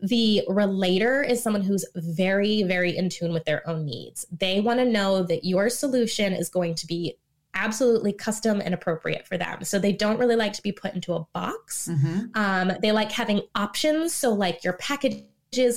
The 0.01 0.43
relator 0.47 1.21
is 1.21 1.41
someone 1.41 1.61
who's 1.61 1.85
very, 1.95 2.63
very 2.63 2.95
in 2.95 3.09
tune 3.09 3.33
with 3.33 3.45
their 3.45 3.67
own 3.69 3.85
needs. 3.85 4.25
They 4.31 4.59
want 4.59 4.79
to 4.79 4.85
know 4.85 5.23
that 5.23 5.45
your 5.45 5.69
solution 5.69 6.33
is 6.33 6.49
going 6.49 6.75
to 6.75 6.87
be 6.87 7.17
absolutely 7.53 8.13
custom 8.13 8.61
and 8.61 8.73
appropriate 8.73 9.27
for 9.27 9.37
them. 9.37 9.63
So 9.63 9.77
they 9.77 9.91
don't 9.91 10.17
really 10.17 10.35
like 10.35 10.53
to 10.53 10.63
be 10.63 10.71
put 10.71 10.93
into 10.93 11.13
a 11.13 11.25
box. 11.33 11.89
Mm-hmm. 11.91 12.25
Um, 12.35 12.71
they 12.81 12.91
like 12.91 13.11
having 13.11 13.41
options. 13.55 14.13
So, 14.13 14.31
like 14.33 14.63
your 14.63 14.73
package 14.73 15.23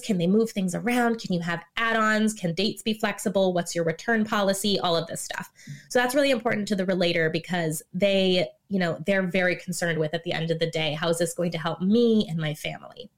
can 0.04 0.18
they 0.18 0.28
move 0.28 0.50
things 0.50 0.72
around? 0.72 1.18
Can 1.18 1.32
you 1.32 1.40
have 1.40 1.64
add 1.76 1.96
ons? 1.96 2.32
Can 2.32 2.54
dates 2.54 2.80
be 2.80 2.94
flexible? 2.94 3.52
What's 3.52 3.74
your 3.74 3.84
return 3.84 4.24
policy? 4.24 4.78
All 4.78 4.96
of 4.96 5.08
this 5.08 5.20
stuff. 5.20 5.50
So 5.88 5.98
that's 5.98 6.14
really 6.14 6.30
important 6.30 6.68
to 6.68 6.76
the 6.76 6.86
relator 6.86 7.28
because 7.28 7.82
they, 7.92 8.46
you 8.68 8.78
know, 8.78 9.02
they're 9.04 9.26
very 9.26 9.56
concerned 9.56 9.98
with 9.98 10.14
at 10.14 10.22
the 10.22 10.32
end 10.32 10.52
of 10.52 10.60
the 10.60 10.70
day, 10.70 10.92
how 10.94 11.08
is 11.08 11.18
this 11.18 11.34
going 11.34 11.50
to 11.50 11.58
help 11.58 11.80
me 11.80 12.24
and 12.28 12.38
my 12.38 12.54
family 12.54 13.10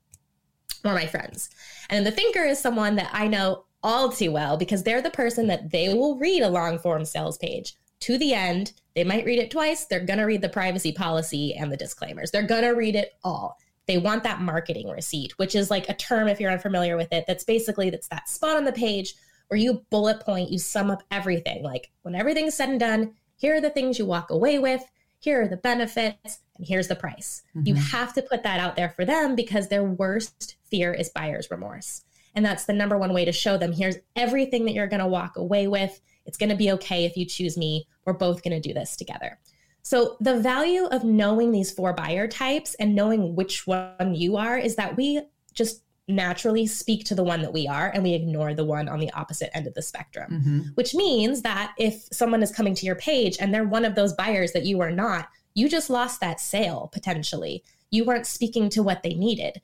or 0.86 0.94
my 0.94 1.06
friends? 1.06 1.50
And 1.90 2.06
the 2.06 2.10
thinker 2.10 2.44
is 2.44 2.58
someone 2.58 2.96
that 2.96 3.10
I 3.12 3.28
know 3.28 3.64
all 3.82 4.10
too 4.10 4.32
well 4.32 4.56
because 4.56 4.82
they're 4.82 5.02
the 5.02 5.10
person 5.10 5.46
that 5.48 5.70
they 5.70 5.92
will 5.94 6.18
read 6.18 6.42
a 6.42 6.48
long 6.48 6.78
form 6.78 7.04
sales 7.04 7.38
page 7.38 7.74
to 8.00 8.18
the 8.18 8.34
end. 8.34 8.72
They 8.94 9.04
might 9.04 9.24
read 9.24 9.38
it 9.38 9.50
twice. 9.50 9.86
They're 9.86 10.00
going 10.04 10.18
to 10.18 10.24
read 10.24 10.42
the 10.42 10.48
privacy 10.48 10.92
policy 10.92 11.54
and 11.54 11.70
the 11.70 11.76
disclaimers. 11.76 12.30
They're 12.30 12.42
going 12.42 12.62
to 12.62 12.70
read 12.70 12.96
it 12.96 13.12
all 13.22 13.58
they 13.86 13.98
want 13.98 14.24
that 14.24 14.40
marketing 14.40 14.88
receipt, 14.88 15.38
which 15.38 15.54
is 15.54 15.70
like 15.70 15.88
a 15.88 15.94
term, 15.94 16.28
if 16.28 16.40
you're 16.40 16.50
unfamiliar 16.50 16.96
with 16.96 17.12
it, 17.12 17.24
that's 17.26 17.44
basically 17.44 17.90
that's 17.90 18.08
that 18.08 18.28
spot 18.28 18.56
on 18.56 18.64
the 18.64 18.72
page 18.72 19.14
where 19.48 19.58
you 19.58 19.84
bullet 19.90 20.20
point, 20.20 20.50
you 20.50 20.58
sum 20.58 20.90
up 20.90 21.02
everything. 21.10 21.62
Like 21.62 21.90
when 22.02 22.14
everything's 22.14 22.54
said 22.54 22.68
and 22.68 22.80
done, 22.80 23.14
here 23.36 23.56
are 23.56 23.60
the 23.60 23.70
things 23.70 23.98
you 23.98 24.04
walk 24.04 24.30
away 24.30 24.58
with, 24.58 24.82
here 25.26 25.42
are 25.42 25.48
the 25.48 25.56
benefits, 25.56 26.38
and 26.56 26.64
here's 26.64 26.86
the 26.86 26.94
price. 26.94 27.42
Mm-hmm. 27.48 27.66
You 27.66 27.74
have 27.74 28.14
to 28.14 28.22
put 28.22 28.44
that 28.44 28.60
out 28.60 28.76
there 28.76 28.90
for 28.90 29.04
them 29.04 29.34
because 29.34 29.66
their 29.66 29.82
worst 29.82 30.54
fear 30.70 30.94
is 30.94 31.08
buyer's 31.08 31.50
remorse. 31.50 32.02
And 32.36 32.44
that's 32.44 32.66
the 32.66 32.72
number 32.72 32.96
one 32.96 33.12
way 33.12 33.24
to 33.24 33.32
show 33.32 33.58
them 33.58 33.72
here's 33.72 33.96
everything 34.14 34.66
that 34.66 34.72
you're 34.72 34.86
going 34.86 35.00
to 35.00 35.08
walk 35.08 35.36
away 35.36 35.66
with. 35.66 36.00
It's 36.26 36.38
going 36.38 36.50
to 36.50 36.56
be 36.56 36.70
okay 36.72 37.06
if 37.06 37.16
you 37.16 37.24
choose 37.24 37.58
me. 37.58 37.88
We're 38.04 38.12
both 38.12 38.44
going 38.44 38.60
to 38.60 38.68
do 38.68 38.72
this 38.72 38.94
together. 38.94 39.40
So, 39.82 40.16
the 40.20 40.38
value 40.38 40.84
of 40.84 41.02
knowing 41.02 41.50
these 41.50 41.72
four 41.72 41.92
buyer 41.92 42.28
types 42.28 42.74
and 42.74 42.94
knowing 42.94 43.34
which 43.34 43.66
one 43.66 44.14
you 44.14 44.36
are 44.36 44.56
is 44.56 44.76
that 44.76 44.96
we 44.96 45.22
just 45.54 45.82
naturally 46.08 46.66
speak 46.66 47.04
to 47.04 47.14
the 47.14 47.24
one 47.24 47.42
that 47.42 47.52
we 47.52 47.66
are 47.66 47.90
and 47.92 48.02
we 48.02 48.14
ignore 48.14 48.54
the 48.54 48.64
one 48.64 48.88
on 48.88 49.00
the 49.00 49.12
opposite 49.12 49.54
end 49.56 49.66
of 49.66 49.74
the 49.74 49.82
spectrum, 49.82 50.30
mm-hmm. 50.30 50.60
which 50.74 50.94
means 50.94 51.42
that 51.42 51.74
if 51.78 52.06
someone 52.12 52.42
is 52.42 52.52
coming 52.52 52.74
to 52.74 52.86
your 52.86 52.94
page 52.94 53.36
and 53.40 53.52
they're 53.52 53.64
one 53.64 53.84
of 53.84 53.94
those 53.94 54.12
buyers 54.12 54.52
that 54.52 54.64
you 54.64 54.80
are 54.80 54.90
not, 54.90 55.28
you 55.54 55.68
just 55.68 55.90
lost 55.90 56.20
that 56.20 56.40
sale 56.40 56.90
potentially. 56.92 57.64
You 57.90 58.04
weren't 58.04 58.26
speaking 58.26 58.68
to 58.70 58.82
what 58.82 59.02
they 59.02 59.14
needed. 59.14 59.60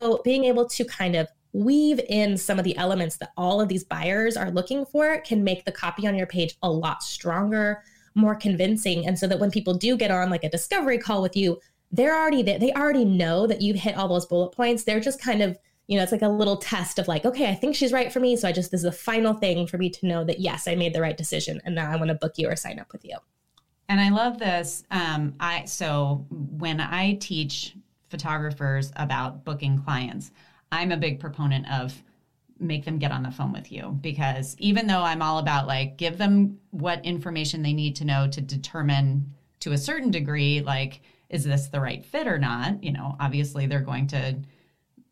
So, 0.00 0.20
being 0.24 0.44
able 0.44 0.66
to 0.66 0.84
kind 0.84 1.14
of 1.14 1.28
weave 1.52 2.00
in 2.08 2.36
some 2.36 2.58
of 2.58 2.64
the 2.64 2.76
elements 2.76 3.18
that 3.18 3.32
all 3.36 3.60
of 3.60 3.68
these 3.68 3.84
buyers 3.84 4.36
are 4.36 4.50
looking 4.50 4.86
for 4.86 5.20
can 5.20 5.44
make 5.44 5.64
the 5.64 5.72
copy 5.72 6.06
on 6.06 6.16
your 6.16 6.26
page 6.26 6.56
a 6.62 6.70
lot 6.70 7.02
stronger, 7.02 7.84
more 8.14 8.34
convincing. 8.34 9.06
And 9.06 9.18
so 9.18 9.26
that 9.26 9.38
when 9.38 9.50
people 9.50 9.74
do 9.74 9.96
get 9.96 10.10
on 10.10 10.30
like 10.30 10.44
a 10.44 10.50
discovery 10.50 10.98
call 10.98 11.22
with 11.22 11.36
you, 11.36 11.60
they're 11.92 12.18
already 12.18 12.42
there. 12.42 12.58
They 12.58 12.72
already 12.72 13.04
know 13.04 13.46
that 13.46 13.60
you've 13.60 13.76
hit 13.76 13.96
all 13.96 14.08
those 14.08 14.26
bullet 14.26 14.52
points. 14.52 14.84
They're 14.84 15.00
just 15.00 15.20
kind 15.20 15.42
of, 15.42 15.58
you 15.86 15.96
know, 15.96 16.02
it's 16.02 16.12
like 16.12 16.22
a 16.22 16.28
little 16.28 16.56
test 16.56 16.98
of 16.98 17.06
like, 17.06 17.26
okay, 17.26 17.50
I 17.50 17.54
think 17.54 17.76
she's 17.76 17.92
right 17.92 18.10
for 18.10 18.18
me. 18.18 18.36
So 18.36 18.48
I 18.48 18.52
just, 18.52 18.70
this 18.70 18.78
is 18.78 18.84
the 18.84 18.92
final 18.92 19.34
thing 19.34 19.66
for 19.66 19.76
me 19.76 19.90
to 19.90 20.06
know 20.06 20.24
that 20.24 20.40
yes, 20.40 20.66
I 20.66 20.74
made 20.74 20.94
the 20.94 21.02
right 21.02 21.16
decision. 21.16 21.60
And 21.64 21.74
now 21.74 21.90
I 21.90 21.96
want 21.96 22.08
to 22.08 22.14
book 22.14 22.32
you 22.36 22.48
or 22.48 22.56
sign 22.56 22.78
up 22.78 22.92
with 22.92 23.04
you. 23.04 23.16
And 23.88 24.00
I 24.00 24.08
love 24.08 24.38
this. 24.38 24.84
Um, 24.90 25.34
I 25.38 25.66
so 25.66 26.24
when 26.30 26.80
I 26.80 27.18
teach 27.20 27.76
photographers 28.08 28.90
about 28.96 29.44
booking 29.44 29.82
clients, 29.82 30.30
I'm 30.70 30.92
a 30.92 30.96
big 30.96 31.20
proponent 31.20 31.70
of 31.70 32.02
make 32.58 32.84
them 32.84 32.98
get 32.98 33.10
on 33.10 33.22
the 33.22 33.30
phone 33.30 33.52
with 33.52 33.70
you 33.70 33.98
because 34.00 34.56
even 34.58 34.86
though 34.86 35.02
I'm 35.02 35.20
all 35.20 35.38
about 35.38 35.66
like 35.66 35.96
give 35.96 36.16
them 36.16 36.58
what 36.70 37.04
information 37.04 37.62
they 37.62 37.72
need 37.72 37.96
to 37.96 38.04
know 38.04 38.28
to 38.28 38.40
determine 38.40 39.34
to 39.60 39.72
a 39.72 39.78
certain 39.78 40.10
degree 40.10 40.62
like 40.62 41.02
is 41.32 41.44
this 41.44 41.68
the 41.68 41.80
right 41.80 42.04
fit 42.04 42.26
or 42.26 42.38
not 42.38 42.82
you 42.82 42.92
know 42.92 43.16
obviously 43.18 43.66
they're 43.66 43.80
going 43.80 44.06
to 44.06 44.36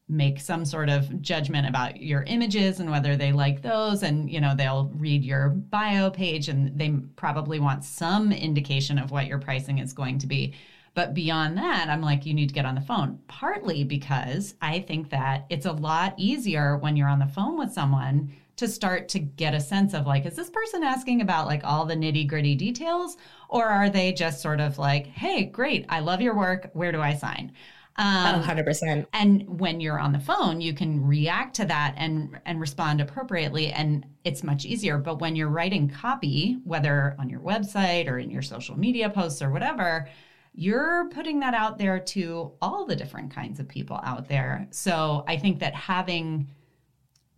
make 0.08 0.40
some 0.40 0.64
sort 0.64 0.88
of 0.88 1.22
judgment 1.22 1.68
about 1.68 2.00
your 2.00 2.24
images 2.24 2.80
and 2.80 2.90
whether 2.90 3.16
they 3.16 3.32
like 3.32 3.62
those 3.62 4.02
and 4.02 4.30
you 4.30 4.40
know 4.40 4.54
they'll 4.56 4.90
read 4.94 5.24
your 5.24 5.48
bio 5.48 6.10
page 6.10 6.48
and 6.48 6.76
they 6.78 6.90
probably 7.16 7.60
want 7.60 7.84
some 7.84 8.32
indication 8.32 8.98
of 8.98 9.10
what 9.10 9.26
your 9.26 9.38
pricing 9.38 9.78
is 9.78 9.92
going 9.92 10.18
to 10.18 10.26
be 10.26 10.54
but 10.94 11.14
beyond 11.14 11.56
that, 11.58 11.88
I'm 11.88 12.02
like, 12.02 12.26
you 12.26 12.34
need 12.34 12.48
to 12.48 12.54
get 12.54 12.66
on 12.66 12.74
the 12.74 12.80
phone. 12.80 13.20
Partly 13.28 13.84
because 13.84 14.54
I 14.60 14.80
think 14.80 15.10
that 15.10 15.46
it's 15.48 15.66
a 15.66 15.72
lot 15.72 16.14
easier 16.16 16.76
when 16.76 16.96
you're 16.96 17.08
on 17.08 17.20
the 17.20 17.26
phone 17.26 17.58
with 17.58 17.72
someone 17.72 18.32
to 18.56 18.68
start 18.68 19.08
to 19.08 19.18
get 19.18 19.54
a 19.54 19.60
sense 19.60 19.94
of 19.94 20.06
like, 20.06 20.26
is 20.26 20.36
this 20.36 20.50
person 20.50 20.82
asking 20.82 21.22
about 21.22 21.46
like 21.46 21.62
all 21.64 21.86
the 21.86 21.94
nitty 21.94 22.26
gritty 22.26 22.54
details? 22.54 23.16
Or 23.50 23.66
are 23.66 23.90
they 23.90 24.12
just 24.12 24.40
sort 24.40 24.60
of 24.60 24.78
like, 24.78 25.06
hey, 25.06 25.44
great, 25.44 25.84
I 25.88 26.00
love 26.00 26.20
your 26.20 26.36
work. 26.36 26.70
Where 26.72 26.92
do 26.92 27.00
I 27.00 27.14
sign? 27.14 27.52
Um, 27.96 28.42
100%. 28.42 29.06
And 29.12 29.60
when 29.60 29.80
you're 29.80 29.98
on 29.98 30.12
the 30.12 30.20
phone, 30.20 30.60
you 30.60 30.72
can 30.72 31.04
react 31.04 31.56
to 31.56 31.64
that 31.66 31.94
and 31.96 32.38
and 32.46 32.60
respond 32.60 33.00
appropriately 33.00 33.72
and 33.72 34.06
it's 34.24 34.42
much 34.44 34.64
easier. 34.64 34.96
But 34.98 35.20
when 35.20 35.34
you're 35.34 35.48
writing 35.48 35.88
copy, 35.88 36.58
whether 36.64 37.16
on 37.18 37.28
your 37.28 37.40
website 37.40 38.08
or 38.08 38.18
in 38.18 38.30
your 38.30 38.42
social 38.42 38.78
media 38.78 39.10
posts 39.10 39.42
or 39.42 39.50
whatever, 39.50 40.08
you're 40.54 41.08
putting 41.10 41.40
that 41.40 41.54
out 41.54 41.76
there 41.76 41.98
to 41.98 42.52
all 42.62 42.86
the 42.86 42.96
different 42.96 43.34
kinds 43.34 43.60
of 43.60 43.68
people 43.68 44.00
out 44.02 44.28
there. 44.28 44.68
So 44.70 45.24
I 45.26 45.36
think 45.36 45.58
that 45.58 45.74
having 45.74 46.48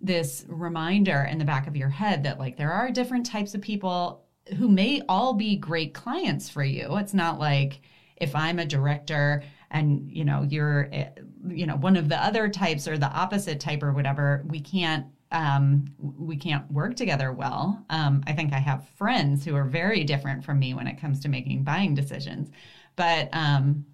this 0.00 0.44
reminder 0.48 1.22
in 1.30 1.38
the 1.38 1.44
back 1.44 1.66
of 1.66 1.76
your 1.76 1.88
head 1.88 2.24
that 2.24 2.38
like 2.38 2.56
there 2.56 2.72
are 2.72 2.90
different 2.90 3.24
types 3.24 3.54
of 3.54 3.62
people 3.62 4.24
who 4.58 4.68
may 4.68 5.02
all 5.08 5.34
be 5.34 5.56
great 5.56 5.94
clients 5.94 6.48
for 6.48 6.64
you. 6.64 6.96
It's 6.96 7.14
not 7.14 7.38
like 7.38 7.80
if 8.16 8.34
I'm 8.34 8.58
a 8.58 8.66
director 8.66 9.42
and 9.70 10.10
you 10.10 10.24
know 10.24 10.42
you're 10.42 10.88
eh, 10.92 11.08
you 11.48 11.66
know 11.66 11.76
one 11.76 11.96
of 11.96 12.08
the 12.08 12.22
other 12.22 12.48
types 12.48 12.86
or 12.86 12.98
the 12.98 13.10
opposite 13.10 13.60
type 13.60 13.82
or 13.82 13.92
whatever, 13.92 14.44
we 14.46 14.60
can't 14.60 15.06
um, 15.30 15.86
we 15.98 16.36
can't 16.36 16.70
work 16.70 16.94
together 16.94 17.32
well. 17.32 17.82
Um, 17.88 18.22
I 18.26 18.34
think 18.34 18.52
I 18.52 18.58
have 18.58 18.86
friends 18.96 19.44
who 19.44 19.56
are 19.56 19.64
very 19.64 20.04
different 20.04 20.44
from 20.44 20.58
me 20.58 20.74
when 20.74 20.86
it 20.86 21.00
comes 21.00 21.20
to 21.20 21.28
making 21.28 21.64
buying 21.64 21.94
decisions 21.94 22.50
but 22.96 23.28
um 23.32 23.84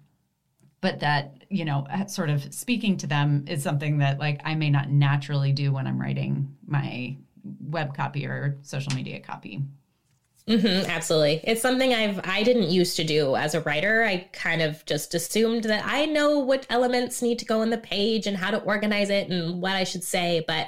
but 0.81 0.99
that 0.99 1.43
you 1.49 1.65
know 1.65 1.85
sort 2.07 2.29
of 2.29 2.53
speaking 2.53 2.97
to 2.97 3.07
them 3.07 3.45
is 3.47 3.63
something 3.63 3.99
that 3.99 4.19
like 4.19 4.41
i 4.45 4.55
may 4.55 4.69
not 4.69 4.89
naturally 4.89 5.51
do 5.51 5.71
when 5.71 5.87
i'm 5.87 5.99
writing 5.99 6.55
my 6.65 7.15
web 7.61 7.95
copy 7.95 8.25
or 8.25 8.57
social 8.61 8.93
media 8.93 9.19
copy 9.19 9.61
Mm-hmm, 10.49 10.89
absolutely. 10.89 11.41
It's 11.43 11.61
something 11.61 11.93
I've 11.93 12.19
I 12.27 12.41
didn't 12.41 12.71
used 12.71 12.95
to 12.95 13.03
do 13.03 13.35
as 13.35 13.53
a 13.53 13.61
writer. 13.61 14.03
I 14.03 14.27
kind 14.33 14.63
of 14.63 14.83
just 14.85 15.13
assumed 15.13 15.65
that 15.65 15.85
I 15.85 16.05
know 16.05 16.39
what 16.39 16.65
elements 16.71 17.21
need 17.21 17.37
to 17.39 17.45
go 17.45 17.61
in 17.61 17.69
the 17.69 17.77
page 17.77 18.25
and 18.25 18.35
how 18.35 18.49
to 18.49 18.61
organize 18.63 19.11
it 19.11 19.29
and 19.29 19.61
what 19.61 19.73
I 19.75 19.83
should 19.83 20.03
say, 20.03 20.43
but 20.47 20.67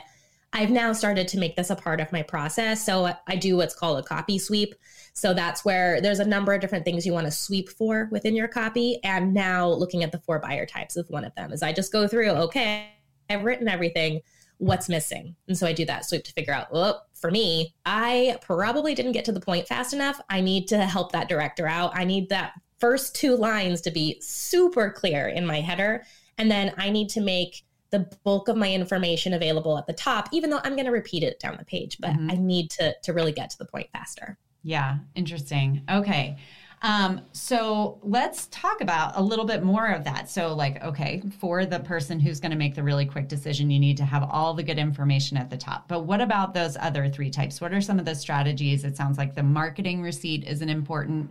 I've 0.53 0.69
now 0.69 0.93
started 0.93 1.27
to 1.29 1.39
make 1.39 1.55
this 1.55 1.71
a 1.71 1.75
part 1.75 1.99
of 1.99 2.11
my 2.11 2.21
process. 2.21 2.85
So 2.85 3.11
I 3.27 3.35
do 3.35 3.57
what's 3.57 3.73
called 3.73 3.97
a 3.97 4.03
copy 4.03 4.37
sweep. 4.37 4.75
So 5.13 5.33
that's 5.33 5.65
where 5.65 5.99
there's 5.99 6.19
a 6.19 6.27
number 6.27 6.53
of 6.53 6.61
different 6.61 6.85
things 6.85 7.05
you 7.05 7.13
want 7.13 7.25
to 7.25 7.31
sweep 7.31 7.69
for 7.69 8.07
within 8.11 8.35
your 8.35 8.47
copy. 8.47 8.99
And 9.03 9.33
now 9.33 9.67
looking 9.67 10.03
at 10.03 10.11
the 10.11 10.19
four 10.19 10.39
buyer 10.39 10.65
types 10.65 10.95
of 10.95 11.09
one 11.09 11.25
of 11.25 11.33
them 11.35 11.51
is 11.51 11.63
I 11.63 11.73
just 11.73 11.91
go 11.91 12.07
through, 12.07 12.29
okay, 12.29 12.89
I've 13.29 13.43
written 13.43 13.67
everything 13.67 14.21
what's 14.57 14.89
missing. 14.89 15.35
And 15.47 15.57
so 15.57 15.65
I 15.65 15.73
do 15.73 15.85
that 15.85 16.05
sweep 16.05 16.23
to 16.25 16.33
figure 16.33 16.53
out, 16.53 16.71
well, 16.71 17.07
for 17.21 17.31
me, 17.31 17.75
I 17.85 18.37
probably 18.41 18.95
didn't 18.95 19.11
get 19.11 19.23
to 19.25 19.31
the 19.31 19.39
point 19.39 19.67
fast 19.67 19.93
enough. 19.93 20.19
I 20.29 20.41
need 20.41 20.67
to 20.69 20.79
help 20.79 21.11
that 21.11 21.29
director 21.29 21.67
out. 21.67 21.91
I 21.95 22.03
need 22.03 22.29
that 22.29 22.53
first 22.79 23.15
two 23.15 23.35
lines 23.35 23.79
to 23.81 23.91
be 23.91 24.19
super 24.19 24.89
clear 24.89 25.27
in 25.27 25.45
my 25.45 25.61
header. 25.61 26.03
And 26.39 26.49
then 26.49 26.73
I 26.77 26.89
need 26.89 27.09
to 27.09 27.21
make 27.21 27.63
the 27.91 28.09
bulk 28.23 28.47
of 28.47 28.57
my 28.57 28.71
information 28.71 29.33
available 29.33 29.77
at 29.77 29.85
the 29.85 29.93
top, 29.93 30.29
even 30.31 30.49
though 30.49 30.61
I'm 30.63 30.73
going 30.73 30.85
to 30.85 30.91
repeat 30.91 31.23
it 31.23 31.39
down 31.39 31.57
the 31.59 31.65
page, 31.65 31.97
but 31.99 32.11
mm-hmm. 32.11 32.31
I 32.31 32.35
need 32.35 32.71
to, 32.71 32.95
to 33.03 33.13
really 33.13 33.33
get 33.33 33.51
to 33.51 33.57
the 33.57 33.65
point 33.65 33.89
faster. 33.91 34.37
Yeah, 34.63 34.97
interesting. 35.15 35.83
Okay. 35.91 36.37
Um, 36.83 37.21
so 37.31 37.99
let's 38.01 38.47
talk 38.47 38.81
about 38.81 39.15
a 39.15 39.21
little 39.21 39.45
bit 39.45 39.63
more 39.63 39.87
of 39.91 40.03
that. 40.05 40.29
So, 40.29 40.53
like, 40.55 40.83
okay, 40.83 41.21
for 41.39 41.65
the 41.65 41.79
person 41.79 42.19
who's 42.19 42.39
going 42.39 42.51
to 42.51 42.57
make 42.57 42.73
the 42.73 42.81
really 42.81 43.05
quick 43.05 43.27
decision, 43.27 43.69
you 43.69 43.79
need 43.79 43.97
to 43.97 44.05
have 44.05 44.27
all 44.31 44.53
the 44.55 44.63
good 44.63 44.79
information 44.79 45.37
at 45.37 45.49
the 45.49 45.57
top. 45.57 45.87
But 45.87 46.05
what 46.05 46.21
about 46.21 46.53
those 46.53 46.77
other 46.77 47.07
three 47.07 47.29
types? 47.29 47.61
What 47.61 47.73
are 47.73 47.81
some 47.81 47.99
of 47.99 48.05
the 48.05 48.15
strategies? 48.15 48.83
It 48.83 48.97
sounds 48.97 49.19
like 49.19 49.35
the 49.35 49.43
marketing 49.43 50.01
receipt 50.01 50.43
is 50.45 50.61
an 50.61 50.69
important 50.69 51.29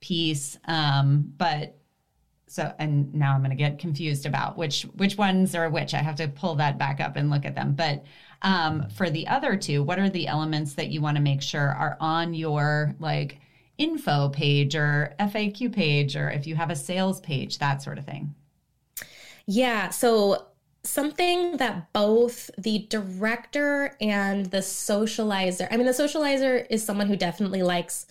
piece. 0.00 0.58
Um, 0.64 1.32
but 1.36 1.76
so, 2.48 2.72
and 2.78 3.12
now 3.12 3.34
I'm 3.34 3.40
going 3.40 3.50
to 3.50 3.56
get 3.56 3.78
confused 3.78 4.24
about 4.24 4.56
which 4.56 4.82
which 4.94 5.18
ones 5.18 5.54
are 5.54 5.68
which. 5.68 5.94
I 5.94 5.98
have 5.98 6.16
to 6.16 6.28
pull 6.28 6.54
that 6.54 6.78
back 6.78 7.00
up 7.00 7.16
and 7.16 7.28
look 7.28 7.44
at 7.44 7.54
them. 7.54 7.74
But 7.74 8.04
um, 8.42 8.88
for 8.90 9.10
the 9.10 9.26
other 9.28 9.56
two, 9.56 9.82
what 9.82 9.98
are 9.98 10.08
the 10.08 10.28
elements 10.28 10.74
that 10.74 10.88
you 10.88 11.00
want 11.02 11.16
to 11.16 11.22
make 11.22 11.42
sure 11.42 11.68
are 11.68 11.96
on 12.00 12.34
your 12.34 12.94
like 12.98 13.40
info 13.78 14.28
page 14.30 14.74
or 14.74 15.14
FAQ 15.20 15.72
page, 15.72 16.16
or 16.16 16.30
if 16.30 16.46
you 16.46 16.54
have 16.56 16.70
a 16.70 16.76
sales 16.76 17.20
page, 17.20 17.58
that 17.58 17.82
sort 17.82 17.98
of 17.98 18.04
thing? 18.04 18.34
Yeah. 19.46 19.90
So, 19.90 20.46
something 20.82 21.56
that 21.56 21.92
both 21.92 22.50
the 22.58 22.86
director 22.88 23.96
and 24.00 24.46
the 24.46 24.58
socializer, 24.58 25.66
I 25.70 25.76
mean, 25.76 25.86
the 25.86 25.92
socializer 25.92 26.66
is 26.70 26.84
someone 26.84 27.08
who 27.08 27.16
definitely 27.16 27.62
likes 27.62 28.06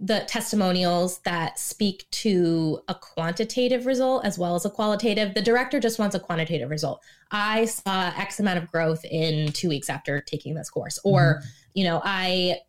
the 0.00 0.20
testimonials 0.28 1.18
that 1.20 1.58
speak 1.58 2.08
to 2.10 2.80
a 2.86 2.94
quantitative 2.94 3.84
result 3.84 4.24
as 4.24 4.38
well 4.38 4.54
as 4.54 4.64
a 4.64 4.70
qualitative. 4.70 5.34
The 5.34 5.42
director 5.42 5.80
just 5.80 5.98
wants 5.98 6.14
a 6.14 6.20
quantitative 6.20 6.70
result. 6.70 7.02
I 7.32 7.64
saw 7.64 8.12
X 8.16 8.38
amount 8.38 8.58
of 8.58 8.70
growth 8.70 9.04
in 9.04 9.52
two 9.52 9.68
weeks 9.68 9.90
after 9.90 10.20
taking 10.20 10.54
this 10.54 10.70
course, 10.70 11.00
or, 11.02 11.38
mm-hmm. 11.40 11.48
you 11.74 11.84
know, 11.84 12.00
I 12.04 12.60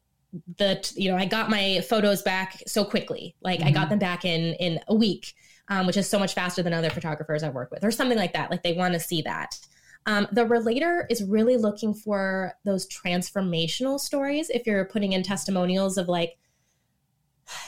the 0.58 0.94
you 0.96 1.10
know 1.10 1.18
i 1.18 1.26
got 1.26 1.50
my 1.50 1.82
photos 1.90 2.22
back 2.22 2.62
so 2.68 2.86
quickly. 2.86 3.36
Like 3.42 3.60
mm-hmm. 3.60 3.70
i 3.70 3.72
got 3.72 3.82
mm-hmm. 3.82 3.90
them 3.92 4.00
back 4.00 4.26
in 4.26 4.54
in 4.56 4.80
a 4.88 4.96
week 4.96 5.34
um, 5.70 5.86
which 5.86 5.98
is 5.98 6.10
so 6.10 6.20
much 6.20 6.34
faster 6.34 6.64
than 6.64 6.74
other 6.74 6.90
photographers 6.90 7.44
i 7.44 7.50
work 7.50 7.72
with 7.72 7.84
or 7.84 7.92
something 7.92 8.18
like 8.18 8.34
that. 8.34 8.52
Like 8.52 8.64
they 8.64 8.74
want 8.74 8.94
to 8.96 9.00
see 9.00 9.22
that. 9.22 9.58
Um, 10.06 10.28
the 10.32 10.46
relator 10.46 11.06
is 11.10 11.24
really 11.24 11.58
looking 11.58 11.94
for 11.94 12.54
those 12.66 12.88
transformational 12.88 14.00
stories 14.00 14.50
if 14.50 14.66
you're 14.66 14.86
putting 14.86 15.14
in 15.14 15.24
testimonials 15.24 15.98
of 15.98 16.08
like 16.08 16.38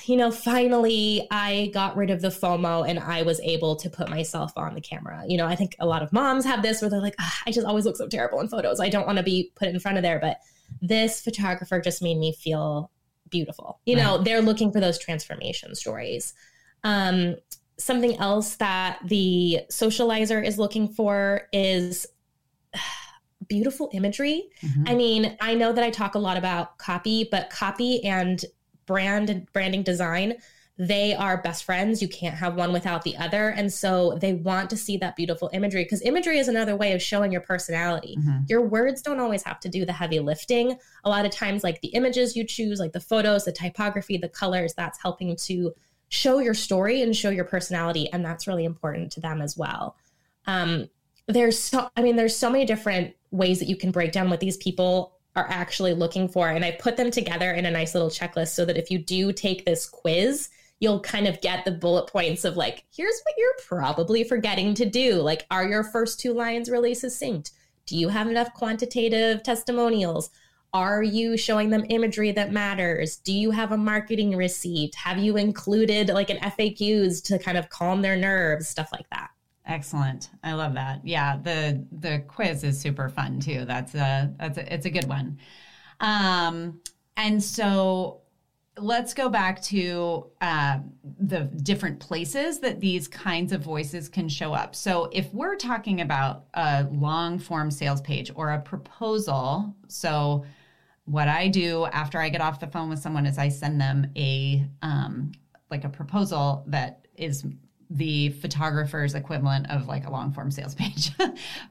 you 0.05 0.15
know 0.15 0.29
finally 0.29 1.27
i 1.31 1.71
got 1.73 1.97
rid 1.97 2.11
of 2.11 2.21
the 2.21 2.27
fomo 2.27 2.87
and 2.87 2.99
i 2.99 3.23
was 3.23 3.39
able 3.39 3.75
to 3.75 3.89
put 3.89 4.09
myself 4.09 4.53
on 4.55 4.75
the 4.75 4.81
camera. 4.81 5.23
You 5.27 5.37
know 5.37 5.45
i 5.45 5.55
think 5.55 5.75
a 5.79 5.85
lot 5.85 6.03
of 6.03 6.13
moms 6.13 6.45
have 6.45 6.61
this 6.61 6.81
where 6.81 6.89
they're 6.89 7.01
like 7.01 7.15
i 7.45 7.51
just 7.51 7.65
always 7.67 7.85
look 7.85 7.97
so 7.97 8.07
terrible 8.07 8.39
in 8.39 8.47
photos. 8.47 8.79
I 8.79 8.89
don't 8.89 9.05
want 9.05 9.17
to 9.17 9.23
be 9.23 9.51
put 9.55 9.67
in 9.67 9.79
front 9.79 9.97
of 9.97 10.03
there. 10.03 10.19
But 10.19 10.37
this 10.81 11.21
photographer 11.21 11.79
just 11.79 12.01
made 12.01 12.17
me 12.17 12.33
feel 12.33 12.91
beautiful. 13.29 13.79
You 13.85 13.97
right. 13.97 14.03
know, 14.03 14.17
they're 14.19 14.41
looking 14.41 14.71
for 14.71 14.79
those 14.79 14.99
transformation 14.99 15.73
stories. 15.75 16.33
Um, 16.83 17.35
something 17.77 18.17
else 18.17 18.55
that 18.55 18.99
the 19.05 19.61
socializer 19.71 20.45
is 20.45 20.59
looking 20.59 20.87
for 20.87 21.47
is 21.51 22.05
beautiful 23.47 23.89
imagery. 23.93 24.49
Mm-hmm. 24.61 24.83
I 24.87 24.95
mean, 24.95 25.37
I 25.41 25.55
know 25.55 25.73
that 25.73 25.83
I 25.83 25.89
talk 25.89 26.15
a 26.15 26.19
lot 26.19 26.37
about 26.37 26.77
copy, 26.77 27.27
but 27.29 27.49
copy 27.49 28.03
and 28.03 28.43
brand 28.85 29.29
and 29.29 29.51
branding 29.51 29.83
design 29.83 30.35
they 30.81 31.13
are 31.13 31.39
best 31.43 31.63
friends. 31.63 32.01
You 32.01 32.07
can't 32.07 32.33
have 32.33 32.55
one 32.55 32.73
without 32.73 33.03
the 33.03 33.15
other. 33.15 33.49
And 33.49 33.71
so 33.71 34.17
they 34.19 34.33
want 34.33 34.67
to 34.71 34.75
see 34.75 34.97
that 34.97 35.15
beautiful 35.15 35.47
imagery 35.53 35.83
because 35.83 36.01
imagery 36.01 36.39
is 36.39 36.47
another 36.47 36.75
way 36.75 36.93
of 36.93 37.03
showing 37.03 37.31
your 37.31 37.41
personality. 37.41 38.17
Mm-hmm. 38.17 38.45
Your 38.47 38.63
words 38.63 39.03
don't 39.03 39.19
always 39.19 39.43
have 39.43 39.59
to 39.59 39.69
do 39.69 39.85
the 39.85 39.93
heavy 39.93 40.19
lifting. 40.19 40.75
A 41.03 41.09
lot 41.09 41.23
of 41.23 41.31
times, 41.31 41.63
like 41.63 41.81
the 41.81 41.89
images 41.89 42.35
you 42.35 42.43
choose, 42.43 42.79
like 42.79 42.93
the 42.93 42.99
photos, 42.99 43.45
the 43.45 43.51
typography, 43.51 44.17
the 44.17 44.27
colors, 44.27 44.73
that's 44.73 44.99
helping 44.99 45.35
to 45.35 45.71
show 46.09 46.39
your 46.39 46.55
story 46.55 47.03
and 47.03 47.15
show 47.15 47.29
your 47.29 47.45
personality. 47.45 48.11
And 48.11 48.25
that's 48.25 48.47
really 48.47 48.65
important 48.65 49.11
to 49.11 49.19
them 49.19 49.39
as 49.39 49.55
well. 49.55 49.95
Um, 50.47 50.89
there's 51.27 51.59
so, 51.59 51.91
I 51.95 52.01
mean, 52.01 52.15
there's 52.15 52.35
so 52.35 52.49
many 52.49 52.65
different 52.65 53.13
ways 53.29 53.59
that 53.59 53.69
you 53.69 53.75
can 53.75 53.91
break 53.91 54.13
down 54.13 54.31
what 54.31 54.39
these 54.39 54.57
people 54.57 55.13
are 55.35 55.47
actually 55.47 55.93
looking 55.93 56.27
for. 56.27 56.49
And 56.49 56.65
I 56.65 56.71
put 56.71 56.97
them 56.97 57.11
together 57.11 57.51
in 57.51 57.67
a 57.67 57.71
nice 57.71 57.93
little 57.93 58.09
checklist 58.09 58.55
so 58.55 58.65
that 58.65 58.77
if 58.77 58.89
you 58.89 58.97
do 58.97 59.31
take 59.31 59.63
this 59.63 59.87
quiz, 59.87 60.49
you'll 60.81 60.99
kind 60.99 61.27
of 61.27 61.39
get 61.41 61.63
the 61.63 61.71
bullet 61.71 62.07
points 62.07 62.43
of 62.43 62.57
like, 62.57 62.83
here's 62.93 63.21
what 63.23 63.35
you're 63.37 63.53
probably 63.65 64.23
forgetting 64.25 64.73
to 64.73 64.83
do. 64.83 65.21
Like, 65.21 65.45
are 65.49 65.65
your 65.65 65.83
first 65.83 66.19
two 66.19 66.33
lines 66.33 66.69
really 66.69 66.95
succinct? 66.95 67.51
Do 67.85 67.95
you 67.95 68.09
have 68.09 68.27
enough 68.27 68.53
quantitative 68.53 69.43
testimonials? 69.43 70.31
Are 70.73 71.03
you 71.03 71.37
showing 71.37 71.69
them 71.69 71.85
imagery 71.89 72.31
that 72.31 72.51
matters? 72.51 73.17
Do 73.17 73.31
you 73.31 73.51
have 73.51 73.71
a 73.71 73.77
marketing 73.77 74.35
receipt? 74.35 74.95
Have 74.95 75.19
you 75.19 75.37
included 75.37 76.09
like 76.09 76.31
an 76.31 76.37
FAQs 76.37 77.23
to 77.25 77.37
kind 77.37 77.57
of 77.57 77.69
calm 77.69 78.01
their 78.01 78.17
nerves, 78.17 78.67
stuff 78.67 78.89
like 78.91 79.09
that? 79.11 79.29
Excellent. 79.67 80.31
I 80.43 80.53
love 80.53 80.73
that. 80.73 81.05
Yeah, 81.05 81.37
the 81.37 81.85
the 81.91 82.23
quiz 82.27 82.63
is 82.63 82.79
super 82.79 83.07
fun 83.09 83.39
too. 83.39 83.65
That's 83.65 83.93
a 83.93 84.33
that's 84.39 84.57
a, 84.57 84.73
it's 84.73 84.85
a 84.87 84.89
good 84.89 85.07
one. 85.07 85.37
Um 85.99 86.81
and 87.17 87.43
so 87.43 88.20
let's 88.81 89.13
go 89.13 89.29
back 89.29 89.61
to 89.63 90.27
uh, 90.41 90.79
the 91.19 91.41
different 91.63 91.99
places 91.99 92.59
that 92.59 92.79
these 92.79 93.07
kinds 93.07 93.51
of 93.51 93.61
voices 93.61 94.09
can 94.09 94.27
show 94.27 94.53
up. 94.53 94.75
So, 94.75 95.09
if 95.11 95.33
we're 95.33 95.55
talking 95.55 96.01
about 96.01 96.45
a 96.53 96.85
long 96.91 97.39
form 97.39 97.71
sales 97.71 98.01
page 98.01 98.31
or 98.35 98.51
a 98.51 98.59
proposal, 98.59 99.75
so 99.87 100.45
what 101.05 101.27
I 101.27 101.47
do 101.47 101.85
after 101.87 102.19
I 102.19 102.29
get 102.29 102.41
off 102.41 102.59
the 102.59 102.67
phone 102.67 102.89
with 102.89 102.99
someone 102.99 103.25
is 103.25 103.37
I 103.37 103.49
send 103.49 103.79
them 103.79 104.11
a 104.15 104.65
um, 104.81 105.31
like 105.69 105.83
a 105.83 105.89
proposal 105.89 106.63
that 106.67 107.07
is 107.15 107.45
the 107.89 108.29
photographer's 108.29 109.15
equivalent 109.15 109.69
of 109.69 109.87
like 109.87 110.05
a 110.05 110.11
long 110.11 110.31
form 110.31 110.49
sales 110.49 110.75
page 110.81 111.11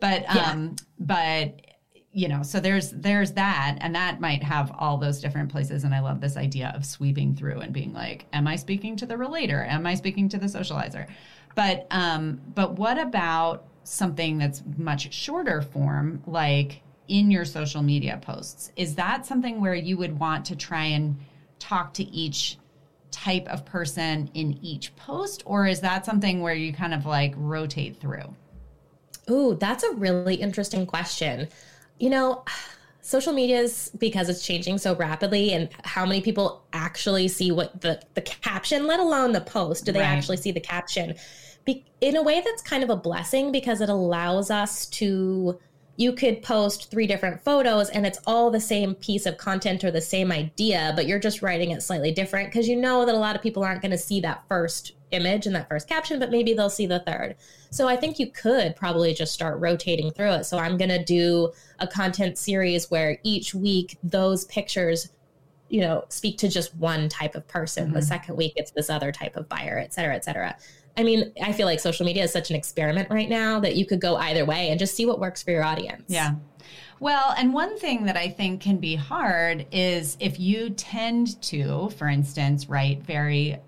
but 0.01 0.25
um 0.29 0.77
yeah. 0.77 0.85
but 0.99 1.61
you 2.13 2.27
know 2.27 2.43
so 2.43 2.59
there's 2.59 2.91
there's 2.91 3.33
that 3.33 3.79
and 3.81 3.95
that 3.95 4.21
might 4.21 4.43
have 4.43 4.73
all 4.79 4.97
those 4.97 5.21
different 5.21 5.51
places 5.51 5.85
and 5.85 5.95
i 5.95 6.01
love 6.01 6.21
this 6.21 6.37
idea 6.37 6.73
of 6.75 6.85
sweeping 6.85 7.35
through 7.35 7.61
and 7.61 7.73
being 7.73 7.93
like 7.93 8.27
am 8.33 8.49
i 8.49 8.57
speaking 8.57 8.97
to 8.97 9.07
the 9.07 9.17
relator? 9.17 9.65
Am 9.65 9.87
i 9.87 9.95
speaking 9.95 10.29
to 10.31 10.39
the 10.39 10.47
socializer? 10.47 11.09
But 11.55 11.87
um 11.91 12.41
but 12.55 12.73
what 12.73 12.99
about 12.99 13.65
something 13.85 14.39
that's 14.39 14.63
much 14.77 15.13
shorter 15.13 15.63
form 15.63 16.23
like 16.27 16.83
in 17.09 17.31
your 17.31 17.45
social 17.45 17.83
media 17.83 18.19
posts? 18.23 18.73
Is 18.77 18.95
that 18.97 19.27
something 19.27 19.61
where 19.61 19.75
you 19.75 19.97
would 19.97 20.19
want 20.19 20.45
to 20.47 20.57
try 20.57 20.85
and 20.85 21.19
talk 21.59 21.93
to 21.95 22.05
each 22.05 22.59
type 23.11 23.47
of 23.49 23.65
person 23.65 24.31
in 24.35 24.59
each 24.63 24.95
post 24.97 25.43
or 25.45 25.67
is 25.67 25.81
that 25.81 26.07
something 26.07 26.41
where 26.41 26.55
you 26.55 26.73
kind 26.73 26.95
of 26.95 27.07
like 27.07 27.35
rotate 27.37 28.01
through? 28.01 28.35
Ooh, 29.29 29.57
that's 29.61 29.85
a 29.85 29.93
really 29.93 30.37
interesting 30.37 30.87
question 30.87 31.49
you 32.01 32.11
know, 32.11 32.45
social 33.03 33.33
media 33.33 33.61
is 33.61 33.91
because 33.99 34.29
it's 34.29 34.45
changing 34.45 34.79
so 34.79 34.97
rapidly 34.97 35.53
and 35.53 35.69
how 35.85 36.05
many 36.05 36.21
people 36.21 36.65
actually 36.73 37.29
see 37.29 37.53
what 37.53 37.81
the, 37.81 38.01
the 38.15 38.21
caption, 38.23 38.87
let 38.87 38.99
alone 38.99 39.33
the 39.33 39.41
post, 39.41 39.85
do 39.85 39.93
they 39.93 40.01
right. 40.01 40.07
actually 40.07 40.39
see 40.39 40.51
the 40.51 40.61
caption? 40.61 41.15
Be, 41.65 41.85
in 42.01 42.17
a 42.17 42.23
way 42.23 42.43
that's 42.45 42.63
kind 42.63 42.83
of 42.83 42.91
a 42.91 42.97
blessing 42.97 43.53
because 43.53 43.81
it 43.81 43.89
allows 43.89 44.51
us 44.51 44.87
to 44.87 45.59
you 45.97 46.15
could 46.15 46.43
post 46.43 46.91
three 46.91 47.07
different 47.07 47.43
photos 47.43 47.91
and 47.91 48.07
it's 48.07 48.19
all 48.27 48.51
the 48.51 48.61
same 48.61 48.95
piece 48.95 49.27
of 49.27 49.37
content 49.37 49.85
or 49.85 49.91
the 49.91 50.01
same 50.01 50.33
idea, 50.33 50.95
but 50.97 51.07
you're 51.07 51.19
just 51.19 51.43
writing 51.43 51.73
it 51.73 51.83
slightly 51.83 52.11
different 52.11 52.49
because 52.49 52.67
you 52.67 52.77
know 52.77 53.05
that 53.05 53.15
a 53.15 53.19
lot 53.19 53.37
of 53.37 53.43
people 53.43 53.63
aren't 53.63 53.83
going 53.83 53.91
to 53.91 53.99
see 53.99 54.19
that 54.21 54.43
first 54.49 54.93
image 55.13 55.47
in 55.47 55.53
that 55.55 55.69
first 55.69 55.89
caption, 55.89 56.19
but 56.19 56.31
maybe 56.31 56.55
they'll 56.55 56.71
see 56.71 56.87
the 56.87 57.01
third. 57.01 57.37
So 57.71 57.89
I 57.89 57.97
think 57.97 58.19
you 58.19 58.31
could 58.31 58.77
probably 58.77 59.15
just 59.15 59.33
start 59.33 59.61
rotating 59.61 60.11
through 60.11 60.33
it. 60.33 60.45
So 60.45 60.59
I'm 60.59 60.77
going 60.77 60.91
to 60.91 61.05
do 61.05 61.53
a 61.79 61.87
content 61.87 62.39
series 62.39 62.91
where 62.91 63.19
each 63.23 63.55
week 63.55 63.99
those 64.03 64.45
pictures 64.47 65.11
you 65.71 65.81
know, 65.81 66.05
speak 66.09 66.37
to 66.37 66.49
just 66.49 66.75
one 66.75 67.09
type 67.09 67.37
of 67.37 67.47
person. 67.47 67.87
Mm-hmm. 67.87 67.95
The 67.95 68.03
second 68.03 68.37
week, 68.37 68.55
it's 68.57 68.73
this 68.73 68.91
other 68.91 69.13
type 69.13 69.37
of 69.37 69.49
buyer, 69.49 69.79
et 69.79 69.95
cetera, 69.95 70.17
et 70.17 70.25
cetera. 70.25 70.57
I 70.97 71.05
mean, 71.05 71.33
I 71.41 71.53
feel 71.53 71.67
like 71.67 71.79
social 71.79 72.05
media 72.05 72.25
is 72.25 72.33
such 72.33 72.51
an 72.51 72.57
experiment 72.57 73.09
right 73.09 73.29
now 73.29 73.61
that 73.61 73.77
you 73.77 73.87
could 73.87 74.01
go 74.01 74.17
either 74.17 74.45
way 74.45 74.71
and 74.71 74.81
just 74.81 74.97
see 74.97 75.07
what 75.07 75.21
works 75.21 75.43
for 75.43 75.53
your 75.53 75.63
audience. 75.63 76.07
Yeah. 76.09 76.33
Well, 76.99 77.35
and 77.39 77.55
one 77.55 77.79
thing 77.79 78.05
that 78.07 78.17
I 78.17 78.29
think 78.29 78.61
can 78.61 78.79
be 78.79 78.97
hard 78.97 79.65
is 79.71 80.17
if 80.19 80.41
you 80.41 80.71
tend 80.71 81.41
to, 81.43 81.89
for 81.91 82.09
instance, 82.09 82.69
write 82.69 83.03
very 83.03 83.59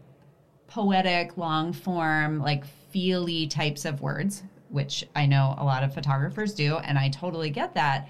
poetic, 0.72 1.36
long 1.36 1.72
form, 1.72 2.40
like 2.40 2.64
feely 2.90 3.46
types 3.46 3.84
of 3.84 4.00
words, 4.00 4.42
which 4.70 5.04
I 5.14 5.26
know 5.26 5.54
a 5.58 5.64
lot 5.64 5.82
of 5.82 5.92
photographers 5.92 6.54
do, 6.54 6.76
and 6.78 6.98
I 6.98 7.10
totally 7.10 7.50
get 7.50 7.74
that. 7.74 8.08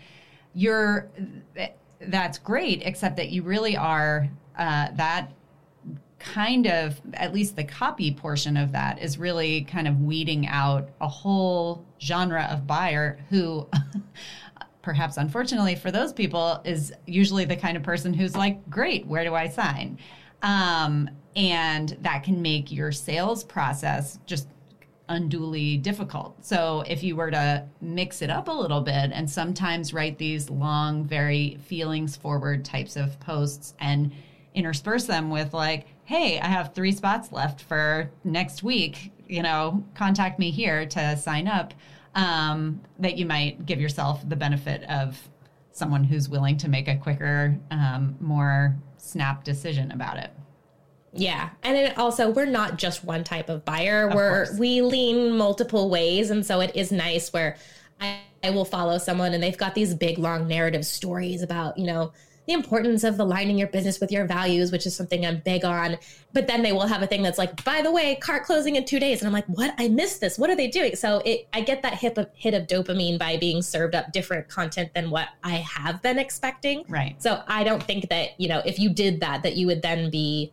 You're 0.55 1.11
that's 2.01 2.38
great, 2.38 2.83
except 2.85 3.16
that 3.16 3.31
you 3.31 3.42
really 3.42 3.77
are 3.77 4.29
uh, 4.57 4.88
that 4.94 5.33
kind 6.18 6.68
of 6.68 7.01
at 7.14 7.35
least 7.35 7.57
the 7.57 7.64
copy 7.64 8.12
portion 8.12 8.57
of 8.57 8.70
that 8.70 9.03
is 9.03 9.18
really 9.18 9.62
kind 9.62 9.88
of 9.88 10.01
weeding 10.01 10.46
out 10.46 10.88
a 11.01 11.09
whole 11.09 11.85
genre 12.01 12.46
of 12.48 12.64
buyer 12.64 13.18
who 13.29 13.66
perhaps 14.83 15.16
unfortunately 15.16 15.75
for 15.75 15.90
those 15.90 16.12
people 16.12 16.61
is 16.64 16.92
usually 17.07 17.44
the 17.44 17.57
kind 17.57 17.77
of 17.77 17.83
person 17.83 18.14
who's 18.14 18.37
like 18.37 18.70
great 18.70 19.05
where 19.07 19.25
do 19.25 19.35
i 19.35 19.48
sign 19.48 19.98
um, 20.42 21.09
and 21.35 21.96
that 22.02 22.24
can 22.24 22.42
make 22.42 22.70
your 22.70 22.92
sales 22.92 23.42
process 23.42 24.18
just 24.26 24.48
unduly 25.09 25.76
difficult. 25.76 26.44
So 26.44 26.85
if 26.87 27.02
you 27.02 27.16
were 27.16 27.31
to 27.31 27.66
mix 27.81 28.22
it 28.22 28.31
up 28.31 28.48
a 28.48 28.52
little 28.52 28.81
bit 28.81 29.11
and 29.12 29.28
sometimes 29.28 29.92
write 29.92 30.18
these 30.18 30.50
long, 30.50 31.05
very 31.05 31.59
feelings 31.66 32.16
forward 32.16 32.64
types 32.64 32.96
of 32.96 33.18
posts 33.20 33.74
and 33.81 34.12
intersperse 34.55 35.05
them 35.05 35.31
with 35.31 35.55
like, 35.55 35.87
hey, 36.05 36.38
I 36.40 36.46
have 36.46 36.74
three 36.74 36.92
spots 36.92 37.33
left 37.33 37.62
for 37.62 38.11
next 38.24 38.62
week, 38.62 39.12
you 39.28 39.42
know, 39.42 39.85
contact 39.94 40.38
me 40.38 40.50
here 40.50 40.87
to 40.87 41.16
sign 41.16 41.48
up, 41.48 41.74
um, 42.14 42.81
that 42.98 43.16
you 43.16 43.26
might 43.26 43.64
give 43.64 43.81
yourself 43.81 44.28
the 44.28 44.37
benefit 44.37 44.83
of 44.85 45.18
someone 45.72 46.05
who's 46.05 46.28
willing 46.28 46.57
to 46.59 46.68
make 46.68 46.88
a 46.88 46.96
quicker, 46.96 47.59
um, 47.70 48.16
more 48.20 48.76
snap 49.03 49.45
decision 49.45 49.91
about 49.91 50.17
it. 50.17 50.31
Yeah. 51.12 51.51
And 51.62 51.77
it 51.77 51.99
also 51.99 52.31
we're 52.31 52.47
not 52.47 52.79
just 52.79 53.05
one 53.05 53.25
type 53.25 53.49
of 53.49 53.65
buyer. 53.65 54.09
Of 54.09 54.15
we're 54.15 54.47
course. 54.47 54.59
we 54.59 54.81
lean 54.81 55.37
multiple 55.37 55.91
ways 55.91 56.31
and 56.31 56.45
so 56.45 56.61
it 56.61 56.75
is 56.75 56.91
nice 56.91 57.33
where 57.33 57.57
I, 58.01 58.21
I 58.43 58.51
will 58.51 58.65
follow 58.65 58.99
someone 58.99 59.35
and 59.35 59.43
they've 59.43 59.57
got 59.57 59.75
these 59.75 59.95
big 59.95 60.19
long 60.19 60.49
narrative 60.49 60.87
stories 60.87 61.43
about, 61.43 61.77
you 61.77 61.85
know, 61.85 62.12
the 62.46 62.52
importance 62.52 63.05
of 63.05 63.20
aligning 63.20 63.57
your 63.57 63.68
business 63.68 64.00
with 64.00 64.11
your 64.11 64.26
values, 64.26 64.72
which 64.72 64.85
is 64.85 64.96
something 64.96 65.24
I'm 65.24 65.38
big 65.44 65.64
on. 65.64 65.96
But 66.33 66.48
then 66.48 66.62
they 66.62 66.72
will 66.72 66.87
have 66.88 67.00
a 67.02 67.07
thing 67.07 67.22
that's 67.22 67.38
like, 67.38 67.62
by 67.64 67.83
the 67.83 67.92
way, 67.92 68.16
cart 68.16 68.44
closing 68.44 68.76
in 68.76 68.85
two 68.85 68.98
days. 68.98 69.20
And 69.20 69.28
I'm 69.28 69.33
like, 69.33 69.46
what? 69.46 69.74
I 69.78 69.88
missed 69.88 70.20
this. 70.20 70.38
What 70.38 70.50
are 70.50 70.57
they 70.57 70.66
doing? 70.66 70.96
So 70.96 71.18
it, 71.24 71.46
I 71.52 71.61
get 71.61 71.83
that 71.83 71.94
hit 71.94 72.18
of, 72.18 72.28
hit 72.35 72.55
of 72.55 72.66
dopamine 72.66 73.18
by 73.18 73.37
being 73.37 73.62
served 73.62 73.94
up 73.94 74.12
different 74.12 74.48
content 74.48 74.92
than 74.92 75.11
what 75.11 75.28
I 75.44 75.57
have 75.57 76.02
been 76.02 76.18
expecting. 76.18 76.85
Right. 76.88 77.20
So 77.22 77.42
I 77.46 77.62
don't 77.62 77.83
think 77.83 78.09
that, 78.09 78.40
you 78.40 78.48
know, 78.48 78.61
if 78.64 78.78
you 78.78 78.90
did 78.90 79.20
that, 79.20 79.44
that 79.44 79.57
you 79.57 79.68
would 79.68 79.83
then 79.83 80.11
be 80.11 80.52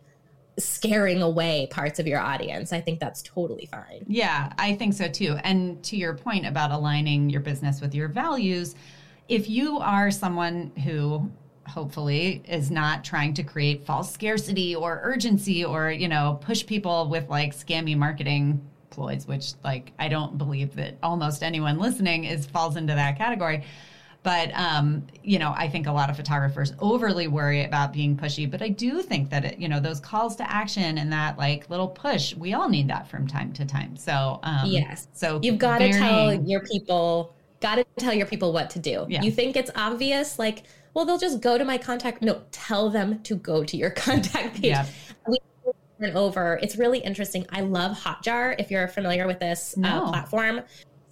scaring 0.58 1.22
away 1.22 1.66
parts 1.70 1.98
of 1.98 2.06
your 2.06 2.20
audience. 2.20 2.72
I 2.72 2.80
think 2.80 3.00
that's 3.00 3.22
totally 3.22 3.66
fine. 3.66 4.04
Yeah, 4.06 4.52
I 4.58 4.74
think 4.74 4.94
so 4.94 5.08
too. 5.08 5.38
And 5.42 5.82
to 5.84 5.96
your 5.96 6.14
point 6.14 6.46
about 6.46 6.70
aligning 6.70 7.30
your 7.30 7.40
business 7.40 7.80
with 7.80 7.94
your 7.94 8.08
values, 8.08 8.74
if 9.28 9.48
you 9.48 9.78
are 9.78 10.10
someone 10.10 10.70
who 10.84 11.30
hopefully 11.70 12.42
is 12.46 12.70
not 12.70 13.04
trying 13.04 13.34
to 13.34 13.42
create 13.42 13.84
false 13.84 14.12
scarcity 14.12 14.74
or 14.74 15.00
urgency 15.02 15.64
or, 15.64 15.90
you 15.90 16.08
know, 16.08 16.38
push 16.42 16.66
people 16.66 17.08
with 17.08 17.28
like 17.28 17.54
scammy 17.54 17.96
marketing 17.96 18.60
ploys, 18.90 19.26
which 19.26 19.52
like 19.64 19.92
I 19.98 20.08
don't 20.08 20.36
believe 20.36 20.74
that 20.76 20.96
almost 21.02 21.42
anyone 21.42 21.78
listening 21.78 22.24
is 22.24 22.46
falls 22.46 22.76
into 22.76 22.94
that 22.94 23.16
category 23.16 23.64
but 24.22 24.54
um, 24.54 25.06
you 25.22 25.38
know, 25.38 25.54
I 25.56 25.68
think 25.68 25.86
a 25.86 25.92
lot 25.92 26.10
of 26.10 26.16
photographers 26.16 26.74
overly 26.78 27.26
worry 27.26 27.64
about 27.64 27.92
being 27.92 28.16
pushy. 28.16 28.50
But 28.50 28.60
I 28.60 28.68
do 28.68 29.02
think 29.02 29.30
that 29.30 29.44
it, 29.44 29.58
you 29.58 29.68
know, 29.68 29.80
those 29.80 29.98
calls 29.98 30.36
to 30.36 30.50
action 30.50 30.98
and 30.98 31.12
that 31.12 31.38
like 31.38 31.70
little 31.70 31.88
push, 31.88 32.34
we 32.34 32.52
all 32.52 32.68
need 32.68 32.88
that 32.88 33.08
from 33.08 33.26
time 33.26 33.52
to 33.54 33.64
time. 33.64 33.96
So 33.96 34.40
um, 34.42 34.66
yes, 34.66 35.08
so 35.12 35.40
you've 35.42 35.58
got 35.58 35.78
to 35.78 35.90
tell 35.90 36.34
your 36.34 36.60
people, 36.60 37.34
got 37.60 37.76
to 37.76 37.84
tell 37.98 38.12
your 38.12 38.26
people 38.26 38.52
what 38.52 38.68
to 38.70 38.78
do. 38.78 39.06
Yeah. 39.08 39.22
You 39.22 39.30
think 39.30 39.56
it's 39.56 39.70
obvious, 39.74 40.38
like 40.38 40.64
well, 40.94 41.04
they'll 41.04 41.18
just 41.18 41.40
go 41.40 41.58
to 41.58 41.64
my 41.64 41.78
contact. 41.78 42.22
No, 42.22 42.42
tell 42.50 42.90
them 42.90 43.22
to 43.22 43.36
go 43.36 43.64
to 43.64 43.76
your 43.76 43.90
contact 44.06 44.54
page. 44.56 44.64
Yeah. 44.64 44.86
We 45.26 45.38
and 46.00 46.16
over. 46.16 46.58
It's 46.62 46.76
really 46.76 46.98
interesting. 46.98 47.46
I 47.50 47.60
love 47.60 47.96
Hotjar. 47.96 48.56
If 48.58 48.70
you're 48.70 48.88
familiar 48.88 49.26
with 49.26 49.38
this 49.38 49.74
uh, 49.76 49.80
no. 49.80 50.04
uh, 50.04 50.08
platform, 50.08 50.62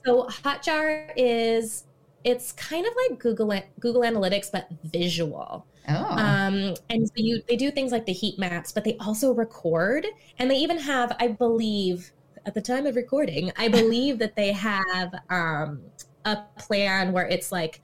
so 0.05 0.25
Hotjar 0.25 1.13
is 1.17 1.85
it's 2.25 2.53
kind 2.53 2.87
of 2.87 2.93
like 3.09 3.19
Google 3.19 3.53
Google 3.81 4.03
Analytics 4.03 4.51
but 4.51 4.69
visual. 4.85 5.67
Oh. 5.89 5.95
Um, 5.95 6.75
and 6.91 7.07
so 7.07 7.15
you 7.17 7.43
they 7.49 7.57
do 7.57 7.71
things 7.71 7.93
like 7.93 8.07
the 8.07 8.13
heat 8.13 8.39
maps, 8.39 8.73
but 8.73 8.85
they 8.85 8.97
also 8.99 9.33
record, 9.33 10.07
and 10.39 10.51
they 10.51 10.57
even 10.57 10.79
have, 10.79 11.17
I 11.21 11.29
believe, 11.29 12.13
at 12.47 12.55
the 12.55 12.61
time 12.61 12.87
of 12.87 12.97
recording, 12.97 13.53
I 13.57 13.69
believe 13.69 14.19
that 14.19 14.37
they 14.37 14.53
have 14.53 15.15
um, 15.31 15.81
a 16.25 16.39
plan 16.59 17.13
where 17.13 17.27
it's 17.27 17.53
like 17.53 17.81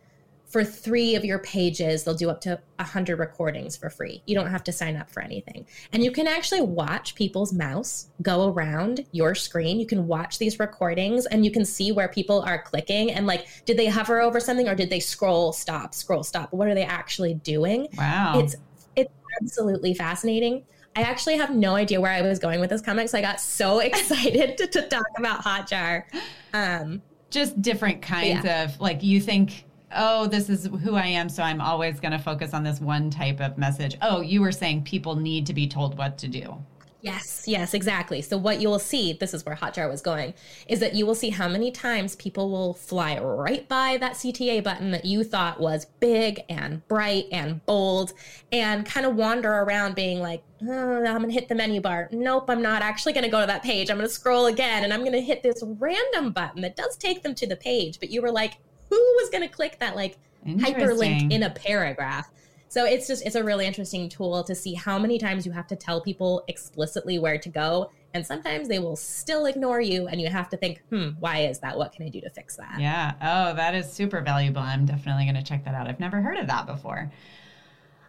for 0.55 0.63
three 0.63 1.17
of 1.17 1.25
your 1.25 1.41
pages, 1.41 2.05
they'll 2.05 2.15
do 2.15 2.31
up 2.31 2.41
to 2.41 2.51
100 2.77 3.19
recordings 3.19 3.77
for 3.77 3.91
free. 3.91 4.23
You 4.25 4.37
don't 4.37 4.47
have 4.47 4.63
to 4.63 4.71
sign 4.71 4.95
up 4.95 5.11
for 5.11 5.21
anything. 5.21 5.67
And 5.93 6.05
you 6.05 6.13
can 6.13 6.29
actually 6.29 6.61
watch 6.61 7.17
people's 7.17 7.53
mouse 7.53 8.11
go 8.23 8.47
around 8.47 9.05
your 9.11 9.35
screen. 9.35 9.81
You 9.81 9.87
can 9.87 10.07
watch 10.07 10.39
these 10.39 10.61
recordings 10.61 11.27
and 11.27 11.45
you 11.45 11.51
can 11.51 11.65
see 11.65 11.91
where 11.91 12.07
people 12.07 12.41
are 12.43 12.63
clicking 12.63 13.11
and 13.11 13.27
like, 13.27 13.49
did 13.65 13.77
they 13.77 13.87
hover 13.87 14.21
over 14.21 14.39
something 14.39 14.69
or 14.69 14.77
did 14.77 14.91
they 14.91 15.01
scroll, 15.01 15.53
stop, 15.53 15.93
scroll, 15.93 16.23
stop? 16.23 16.53
What 16.53 16.69
are 16.69 16.75
they 16.77 16.85
actually 16.85 17.35
doing? 17.35 17.89
Wow. 17.99 18.39
It's, 18.39 18.55
it's 18.95 19.13
absolutely 19.43 19.93
fascinating. 19.93 20.63
I 20.95 21.01
actually 21.03 21.37
have 21.37 21.53
no 21.53 21.75
idea 21.75 22.01
where 22.01 22.13
I 22.13 22.23
was 22.23 22.39
going 22.39 22.61
with 22.61 22.71
this 22.71 22.81
comic, 22.81 23.09
so 23.09 23.19
I 23.19 23.23
got 23.23 23.41
so 23.41 23.79
excited 23.81 24.57
to, 24.59 24.69
to 24.69 24.83
talk 24.83 25.07
about 25.19 25.43
Hotjar. 25.43 26.05
Um, 26.53 27.03
Just 27.31 27.61
different 27.61 28.03
kinds 28.03 28.45
yeah. 28.45 28.63
of 28.63 28.81
like 28.81 29.03
you 29.03 29.21
think 29.21 29.65
oh, 29.95 30.27
this 30.27 30.49
is 30.49 30.67
who 30.83 30.95
I 30.97 31.07
am, 31.07 31.29
so 31.29 31.43
I'm 31.43 31.61
always 31.61 32.01
going 32.01 32.13
to 32.13 32.19
focus 32.19 32.55
on 32.55 32.63
this 32.63 32.81
one 32.81 33.11
type 33.11 33.41
of 33.41 33.59
message. 33.59 33.97
Oh, 34.03 34.21
you 34.21 34.41
were 34.41 34.53
saying 34.53 34.85
people 34.85 35.17
need 35.17 35.47
to 35.47 35.55
be 35.55 35.67
told 35.69 35.97
what 35.99 36.19
to 36.19 36.29
do. 36.29 36.57
Yes, 37.05 37.45
yes, 37.47 37.75
exactly. 37.75 38.23
So 38.23 38.39
what 38.39 38.63
you 38.63 38.71
will 38.71 38.79
see, 38.79 39.13
this 39.13 39.35
is 39.35 39.45
where 39.45 39.55
Hotjar 39.55 39.91
was 39.91 40.01
going, 40.01 40.33
is 40.69 40.81
that 40.81 40.95
you 40.95 41.05
will 41.05 41.15
see 41.15 41.29
how 41.29 41.47
many 41.47 41.71
times 41.71 42.17
people 42.17 42.51
will 42.51 42.73
fly 42.73 43.19
right 43.19 43.69
by 43.69 43.99
that 43.99 44.15
CTA 44.15 44.65
button 44.65 44.91
that 44.93 45.05
you 45.05 45.23
thought 45.23 45.61
was 45.61 45.85
big 46.01 46.41
and 46.49 46.87
bright 46.89 47.27
and 47.31 47.65
bold 47.67 48.15
and 48.53 48.87
kind 48.87 49.05
of 49.05 49.17
wander 49.17 49.53
around 49.53 49.95
being 49.95 50.21
like, 50.21 50.43
oh, 50.63 51.05
I'm 51.05 51.19
going 51.19 51.29
to 51.29 51.35
hit 51.35 51.51
the 51.51 51.55
menu 51.55 51.83
bar. 51.83 52.09
Nope, 52.11 52.49
I'm 52.49 52.63
not 52.63 52.81
actually 52.81 53.13
going 53.13 53.25
to 53.25 53.31
go 53.31 53.43
to 53.43 53.47
that 53.49 53.63
page. 53.63 53.91
I'm 53.91 53.99
going 53.99 54.09
to 54.09 54.15
scroll 54.15 54.47
again 54.47 54.83
and 54.83 54.91
I'm 54.91 55.01
going 55.01 55.13
to 55.13 55.21
hit 55.21 55.43
this 55.43 55.63
random 55.63 56.33
button 56.33 56.63
that 56.63 56.75
does 56.75 56.97
take 56.97 57.23
them 57.23 57.35
to 57.35 57.47
the 57.47 57.57
page, 57.57 58.01
but 58.01 58.09
you 58.09 58.23
were 58.23 58.33
like, 58.33 58.55
who 58.97 59.15
was 59.21 59.31
going 59.31 59.43
to 59.43 59.49
click 59.49 59.79
that 59.81 59.97
like 59.97 60.19
hyperlink 60.47 61.33
in 61.33 61.43
a 61.43 61.51
paragraph? 61.51 62.31
So 62.69 62.85
it's 62.85 63.07
just 63.07 63.25
it's 63.25 63.37
a 63.37 63.45
really 63.45 63.67
interesting 63.67 64.09
tool 64.09 64.43
to 64.45 64.55
see 64.55 64.75
how 64.75 64.99
many 64.99 65.19
times 65.19 65.47
you 65.47 65.53
have 65.53 65.67
to 65.69 65.77
tell 65.77 66.01
people 66.01 66.43
explicitly 66.49 67.19
where 67.19 67.39
to 67.39 67.49
go 67.49 67.91
and 68.15 68.25
sometimes 68.27 68.69
they 68.69 68.79
will 68.79 68.97
still 68.97 69.47
ignore 69.47 69.81
you 69.81 70.07
and 70.07 70.21
you 70.21 70.29
have 70.29 70.49
to 70.49 70.57
think, 70.57 70.83
"Hmm, 70.91 71.11
why 71.19 71.41
is 71.41 71.59
that? 71.61 71.77
What 71.77 71.93
can 71.93 72.05
I 72.07 72.09
do 72.09 72.21
to 72.21 72.31
fix 72.31 72.57
that?" 72.57 72.79
Yeah. 72.79 73.15
Oh, 73.21 73.55
that 73.55 73.75
is 73.75 73.93
super 73.93 74.21
valuable. 74.21 74.63
I'm 74.63 74.87
definitely 74.87 75.25
going 75.25 75.35
to 75.37 75.43
check 75.43 75.65
that 75.65 75.75
out. 75.75 75.89
I've 75.89 76.01
never 76.01 76.21
heard 76.21 76.39
of 76.39 76.47
that 76.47 76.67
before. 76.67 77.11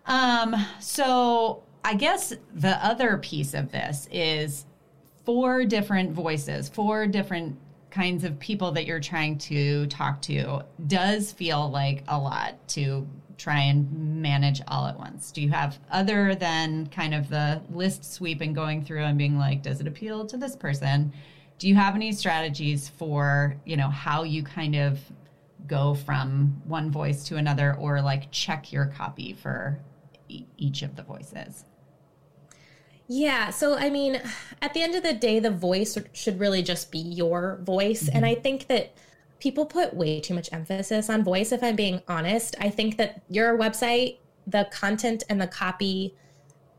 Um, 0.06 0.56
so 0.80 1.64
I 1.84 1.96
guess 1.96 2.34
the 2.54 2.84
other 2.86 3.18
piece 3.18 3.54
of 3.54 3.72
this 3.72 4.08
is 4.12 4.66
four 5.26 5.66
different 5.66 6.12
voices, 6.12 6.70
four 6.70 7.08
different 7.08 7.58
kinds 7.96 8.26
of 8.26 8.38
people 8.40 8.74
that 8.74 8.86
you're 8.86 9.00
trying 9.00 9.38
to 9.38 9.88
talk 9.88 10.22
to 10.22 10.62
does 10.86 11.32
feel 11.32 11.72
like 11.72 12.04
a 12.10 12.18
lot 12.18 12.56
to 12.68 13.08
try 13.38 13.62
and 13.62 14.22
manage 14.22 14.62
all 14.68 14.86
at 14.86 15.00
once? 15.00 15.32
Do 15.32 15.42
you 15.42 15.50
have 15.50 15.80
other 15.90 16.36
than 16.36 16.88
kind 16.88 17.14
of 17.14 17.30
the 17.30 17.62
list 17.72 18.14
sweep 18.14 18.42
and 18.42 18.54
going 18.54 18.84
through 18.84 19.04
and 19.04 19.18
being 19.18 19.38
like, 19.38 19.64
does 19.64 19.80
it 19.80 19.88
appeal 19.88 20.26
to 20.26 20.36
this 20.36 20.58
person? 20.58 21.14
Do 21.58 21.70
you 21.70 21.76
have 21.76 21.96
any 21.96 22.12
strategies 22.12 22.90
for, 22.90 23.56
you 23.64 23.78
know, 23.78 23.88
how 23.90 24.24
you 24.24 24.44
kind 24.44 24.76
of 24.76 25.00
go 25.66 25.94
from 25.94 26.62
one 26.66 26.92
voice 26.92 27.24
to 27.26 27.38
another 27.38 27.76
or 27.76 28.02
like 28.02 28.30
check 28.30 28.74
your 28.74 28.88
copy 28.88 29.32
for 29.32 29.80
e- 30.28 30.46
each 30.58 30.82
of 30.82 30.98
the 30.98 31.04
voices? 31.04 31.64
Yeah. 33.08 33.52
So, 33.52 33.76
I 33.76 33.90
mean, 33.90 34.22
at 34.62 34.74
the 34.74 34.82
end 34.82 34.96
of 34.96 35.04
the 35.04 35.14
day, 35.14 35.40
the 35.40 35.52
voice 35.52 35.98
should 36.14 36.40
really 36.40 36.64
just 36.64 36.92
be 36.92 37.00
your 37.00 37.60
voice. 37.64 38.04
Mm-hmm. 38.04 38.18
And 38.18 38.26
I 38.26 38.36
think 38.36 38.68
that 38.68 38.94
people 39.40 39.66
put 39.66 39.94
way 39.94 40.20
too 40.20 40.34
much 40.34 40.50
emphasis 40.52 41.10
on 41.10 41.24
voice, 41.24 41.52
if 41.52 41.64
I'm 41.64 41.76
being 41.76 42.02
honest. 42.08 42.56
I 42.60 42.70
think 42.70 42.98
that 42.98 43.22
your 43.30 43.58
website, 43.58 44.18
the 44.48 44.68
content 44.72 45.24
and 45.30 45.40
the 45.40 45.48
copy 45.48 46.16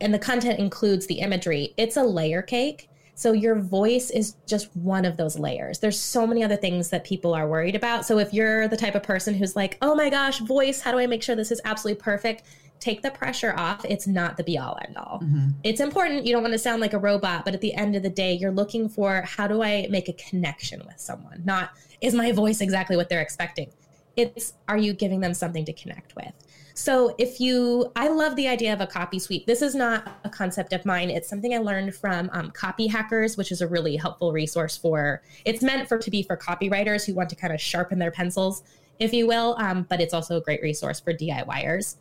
and 0.00 0.12
the 0.12 0.18
content 0.18 0.58
includes 0.58 1.06
the 1.06 1.20
imagery, 1.20 1.74
it's 1.76 1.96
a 1.96 2.02
layer 2.02 2.42
cake. 2.42 2.88
So 3.14 3.32
your 3.32 3.54
voice 3.54 4.10
is 4.10 4.34
just 4.46 4.74
one 4.76 5.06
of 5.06 5.16
those 5.16 5.38
layers. 5.38 5.78
There's 5.78 5.98
so 5.98 6.26
many 6.26 6.44
other 6.44 6.56
things 6.56 6.90
that 6.90 7.02
people 7.04 7.32
are 7.32 7.48
worried 7.48 7.74
about. 7.74 8.04
So 8.04 8.18
if 8.18 8.34
you're 8.34 8.68
the 8.68 8.76
type 8.76 8.94
of 8.94 9.02
person 9.02 9.32
who's 9.32 9.56
like, 9.56 9.78
"Oh 9.80 9.94
my 9.94 10.10
gosh, 10.10 10.40
voice, 10.40 10.82
how 10.82 10.92
do 10.92 10.98
I 10.98 11.06
make 11.06 11.22
sure 11.22 11.34
this 11.34 11.50
is 11.50 11.62
absolutely 11.64 12.02
perfect?" 12.02 12.42
Take 12.80 13.02
the 13.02 13.10
pressure 13.10 13.54
off. 13.56 13.84
It's 13.84 14.06
not 14.06 14.36
the 14.36 14.44
be 14.44 14.58
all 14.58 14.78
end 14.86 14.96
all. 14.96 15.20
Mm-hmm. 15.22 15.48
It's 15.64 15.80
important. 15.80 16.26
You 16.26 16.32
don't 16.32 16.42
want 16.42 16.54
to 16.54 16.58
sound 16.58 16.80
like 16.80 16.92
a 16.92 16.98
robot, 16.98 17.44
but 17.44 17.54
at 17.54 17.60
the 17.60 17.74
end 17.74 17.96
of 17.96 18.02
the 18.02 18.10
day, 18.10 18.34
you're 18.34 18.52
looking 18.52 18.88
for 18.88 19.22
how 19.22 19.46
do 19.46 19.62
I 19.62 19.86
make 19.90 20.08
a 20.08 20.12
connection 20.14 20.82
with 20.86 20.98
someone? 20.98 21.42
Not 21.44 21.70
is 22.00 22.14
my 22.14 22.32
voice 22.32 22.60
exactly 22.60 22.96
what 22.96 23.08
they're 23.08 23.22
expecting? 23.22 23.70
It's 24.16 24.54
are 24.68 24.78
you 24.78 24.92
giving 24.92 25.20
them 25.20 25.34
something 25.34 25.64
to 25.64 25.72
connect 25.72 26.14
with? 26.16 26.32
So 26.78 27.14
if 27.16 27.40
you, 27.40 27.90
I 27.96 28.08
love 28.08 28.36
the 28.36 28.48
idea 28.48 28.70
of 28.74 28.82
a 28.82 28.86
copy 28.86 29.18
sweep. 29.18 29.46
This 29.46 29.62
is 29.62 29.74
not 29.74 30.18
a 30.24 30.28
concept 30.28 30.74
of 30.74 30.84
mine. 30.84 31.08
It's 31.08 31.26
something 31.26 31.54
I 31.54 31.58
learned 31.58 31.94
from 31.94 32.28
um, 32.34 32.50
Copy 32.50 32.86
Hackers, 32.86 33.38
which 33.38 33.50
is 33.50 33.62
a 33.62 33.66
really 33.66 33.96
helpful 33.96 34.30
resource 34.30 34.76
for. 34.76 35.22
It's 35.46 35.62
meant 35.62 35.88
for 35.88 35.96
to 35.96 36.10
be 36.10 36.22
for 36.22 36.36
copywriters 36.36 37.06
who 37.06 37.14
want 37.14 37.30
to 37.30 37.34
kind 37.34 37.54
of 37.54 37.62
sharpen 37.62 37.98
their 37.98 38.10
pencils, 38.10 38.62
if 38.98 39.14
you 39.14 39.26
will. 39.26 39.56
Um, 39.58 39.86
but 39.88 40.02
it's 40.02 40.12
also 40.12 40.36
a 40.36 40.40
great 40.42 40.60
resource 40.60 41.00
for 41.00 41.14
DIYers. 41.14 41.96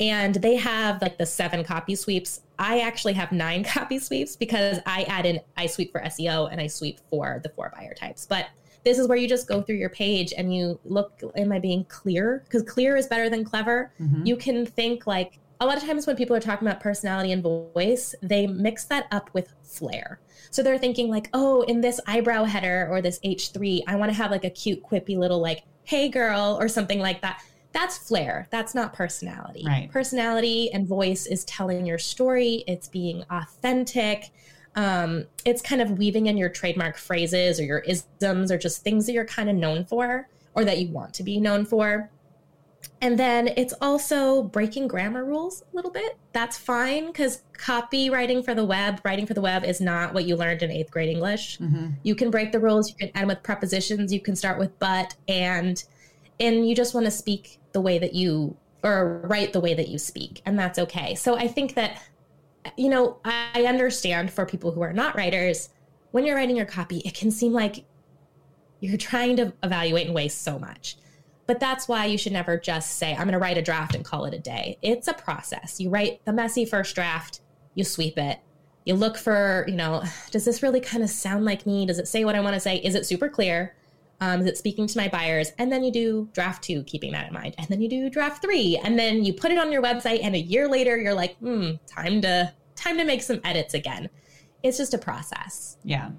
And 0.00 0.34
they 0.36 0.56
have 0.56 1.00
like 1.00 1.18
the 1.18 1.26
seven 1.26 1.64
copy 1.64 1.94
sweeps. 1.94 2.40
I 2.58 2.80
actually 2.80 3.12
have 3.14 3.32
nine 3.32 3.64
copy 3.76 3.98
sweeps 3.98 4.36
because 4.36 4.78
I 4.86 5.04
add 5.04 5.26
in 5.26 5.40
I 5.56 5.66
sweep 5.66 5.92
for 5.92 6.00
SEO 6.00 6.50
and 6.50 6.60
I 6.60 6.66
sweep 6.66 7.00
for 7.10 7.40
the 7.42 7.48
four 7.50 7.72
buyer 7.74 7.94
types. 7.94 8.26
But 8.26 8.46
this 8.84 8.98
is 8.98 9.08
where 9.08 9.16
you 9.16 9.28
just 9.28 9.48
go 9.48 9.62
through 9.62 9.76
your 9.76 9.88
page 9.88 10.34
and 10.36 10.54
you 10.54 10.78
look, 10.84 11.20
am 11.36 11.52
I 11.52 11.58
being 11.58 11.84
clear? 11.84 12.42
Because 12.44 12.62
clear 12.62 12.96
is 12.96 13.06
better 13.06 13.30
than 13.30 13.44
clever. 13.44 13.92
Mm-hmm. 14.00 14.26
You 14.26 14.36
can 14.36 14.66
think 14.66 15.06
like, 15.06 15.38
a 15.60 15.66
lot 15.66 15.76
of 15.76 15.84
times 15.84 16.06
when 16.06 16.16
people 16.16 16.36
are 16.36 16.40
talking 16.40 16.66
about 16.66 16.80
personality 16.80 17.32
and 17.32 17.42
voice, 17.42 18.14
they 18.20 18.46
mix 18.46 18.84
that 18.86 19.06
up 19.12 19.30
with 19.32 19.52
flair. 19.62 20.20
So 20.50 20.62
they're 20.62 20.78
thinking 20.78 21.08
like, 21.08 21.30
oh, 21.32 21.62
in 21.62 21.80
this 21.80 22.00
eyebrow 22.06 22.44
header 22.44 22.86
or 22.90 23.00
this 23.00 23.18
H3, 23.20 23.82
I 23.86 23.96
want 23.96 24.10
to 24.10 24.16
have 24.16 24.30
like 24.30 24.44
a 24.44 24.50
cute, 24.50 24.82
quippy 24.82 25.16
little 25.16 25.40
like, 25.40 25.62
hey 25.84 26.08
girl, 26.08 26.58
or 26.60 26.68
something 26.68 26.98
like 26.98 27.22
that. 27.22 27.42
That's 27.74 27.98
flair. 27.98 28.48
That's 28.50 28.74
not 28.74 28.94
personality. 28.94 29.64
Right. 29.66 29.90
Personality 29.92 30.72
and 30.72 30.88
voice 30.88 31.26
is 31.26 31.44
telling 31.44 31.84
your 31.84 31.98
story, 31.98 32.64
it's 32.66 32.88
being 32.88 33.24
authentic 33.28 34.30
um, 34.76 35.26
it's 35.44 35.62
kind 35.62 35.80
of 35.80 35.98
weaving 35.98 36.26
in 36.26 36.36
your 36.36 36.48
trademark 36.48 36.96
phrases 36.96 37.60
or 37.60 37.64
your 37.64 37.80
isms 37.80 38.50
or 38.50 38.58
just 38.58 38.82
things 38.82 39.06
that 39.06 39.12
you're 39.12 39.24
kind 39.24 39.48
of 39.48 39.56
known 39.56 39.84
for 39.84 40.28
or 40.54 40.64
that 40.64 40.78
you 40.78 40.88
want 40.88 41.14
to 41.14 41.22
be 41.22 41.40
known 41.40 41.64
for. 41.64 42.10
And 43.00 43.18
then 43.18 43.48
it's 43.56 43.74
also 43.80 44.42
breaking 44.42 44.88
grammar 44.88 45.24
rules 45.24 45.62
a 45.62 45.76
little 45.76 45.90
bit. 45.90 46.18
That's 46.32 46.58
fine 46.58 47.06
because 47.06 47.42
copywriting 47.58 48.44
for 48.44 48.54
the 48.54 48.64
web, 48.64 49.00
writing 49.04 49.26
for 49.26 49.34
the 49.34 49.40
web 49.40 49.64
is 49.64 49.80
not 49.80 50.12
what 50.12 50.24
you 50.24 50.36
learned 50.36 50.62
in 50.62 50.70
eighth 50.70 50.90
grade 50.90 51.08
English. 51.08 51.58
Mm-hmm. 51.58 51.90
You 52.02 52.14
can 52.14 52.30
break 52.30 52.52
the 52.52 52.60
rules, 52.60 52.90
you 52.90 52.96
can 52.96 53.10
end 53.14 53.28
with 53.28 53.42
prepositions, 53.42 54.12
you 54.12 54.20
can 54.20 54.36
start 54.36 54.58
with 54.58 54.78
but 54.78 55.14
and, 55.28 55.82
and 56.40 56.68
you 56.68 56.74
just 56.74 56.94
want 56.94 57.06
to 57.06 57.10
speak 57.10 57.58
the 57.74 57.82
way 57.82 57.98
that 57.98 58.14
you 58.14 58.56
or 58.82 59.20
write 59.24 59.52
the 59.52 59.60
way 59.60 59.74
that 59.74 59.88
you 59.88 59.98
speak. 59.98 60.40
And 60.46 60.58
that's 60.58 60.78
okay. 60.78 61.14
So 61.14 61.36
I 61.36 61.48
think 61.48 61.74
that 61.74 62.00
you 62.76 62.88
know, 62.88 63.18
I 63.24 63.66
understand 63.66 64.32
for 64.32 64.46
people 64.46 64.72
who 64.72 64.80
are 64.82 64.92
not 64.92 65.16
writers, 65.16 65.68
when 66.12 66.24
you're 66.24 66.36
writing 66.36 66.56
your 66.56 66.66
copy, 66.66 66.98
it 66.98 67.14
can 67.14 67.30
seem 67.30 67.52
like 67.52 67.84
you're 68.80 68.96
trying 68.96 69.36
to 69.36 69.52
evaluate 69.62 70.06
and 70.06 70.14
weigh 70.14 70.28
so 70.28 70.58
much. 70.58 70.96
But 71.46 71.60
that's 71.60 71.88
why 71.88 72.06
you 72.06 72.16
should 72.16 72.32
never 72.32 72.56
just 72.56 72.96
say, 72.98 73.12
I'm 73.12 73.24
going 73.24 73.32
to 73.32 73.38
write 73.38 73.58
a 73.58 73.62
draft 73.62 73.94
and 73.94 74.04
call 74.04 74.24
it 74.24 74.32
a 74.32 74.38
day. 74.38 74.78
It's 74.80 75.08
a 75.08 75.14
process. 75.14 75.78
You 75.78 75.90
write 75.90 76.24
the 76.24 76.32
messy 76.32 76.64
first 76.64 76.94
draft, 76.94 77.40
you 77.74 77.84
sweep 77.84 78.16
it, 78.16 78.38
you 78.84 78.94
look 78.94 79.18
for, 79.18 79.64
you 79.68 79.74
know, 79.74 80.02
does 80.30 80.44
this 80.44 80.62
really 80.62 80.80
kind 80.80 81.02
of 81.02 81.10
sound 81.10 81.44
like 81.44 81.66
me? 81.66 81.86
Does 81.86 81.98
it 81.98 82.08
say 82.08 82.24
what 82.24 82.34
I 82.34 82.40
want 82.40 82.54
to 82.54 82.60
say? 82.60 82.76
Is 82.76 82.94
it 82.94 83.04
super 83.04 83.28
clear? 83.28 83.74
Um, 84.20 84.40
is 84.40 84.46
it 84.46 84.56
speaking 84.56 84.86
to 84.86 84.98
my 84.98 85.08
buyers? 85.08 85.52
And 85.58 85.70
then 85.70 85.82
you 85.82 85.92
do 85.92 86.28
draft 86.32 86.62
two, 86.64 86.82
keeping 86.84 87.12
that 87.12 87.28
in 87.28 87.34
mind. 87.34 87.54
And 87.58 87.66
then 87.68 87.80
you 87.80 87.88
do 87.88 88.08
draft 88.08 88.42
three. 88.42 88.80
And 88.82 88.98
then 88.98 89.24
you 89.24 89.32
put 89.32 89.50
it 89.50 89.58
on 89.58 89.72
your 89.72 89.82
website. 89.82 90.20
And 90.22 90.34
a 90.34 90.38
year 90.38 90.68
later, 90.68 90.96
you're 90.96 91.14
like, 91.14 91.36
hmm, 91.38 91.72
time 91.86 92.20
to 92.22 92.52
time 92.76 92.98
to 92.98 93.04
make 93.04 93.22
some 93.22 93.40
edits 93.44 93.74
again. 93.74 94.08
It's 94.62 94.78
just 94.78 94.94
a 94.94 94.98
process. 94.98 95.76
Yeah. 95.84 96.10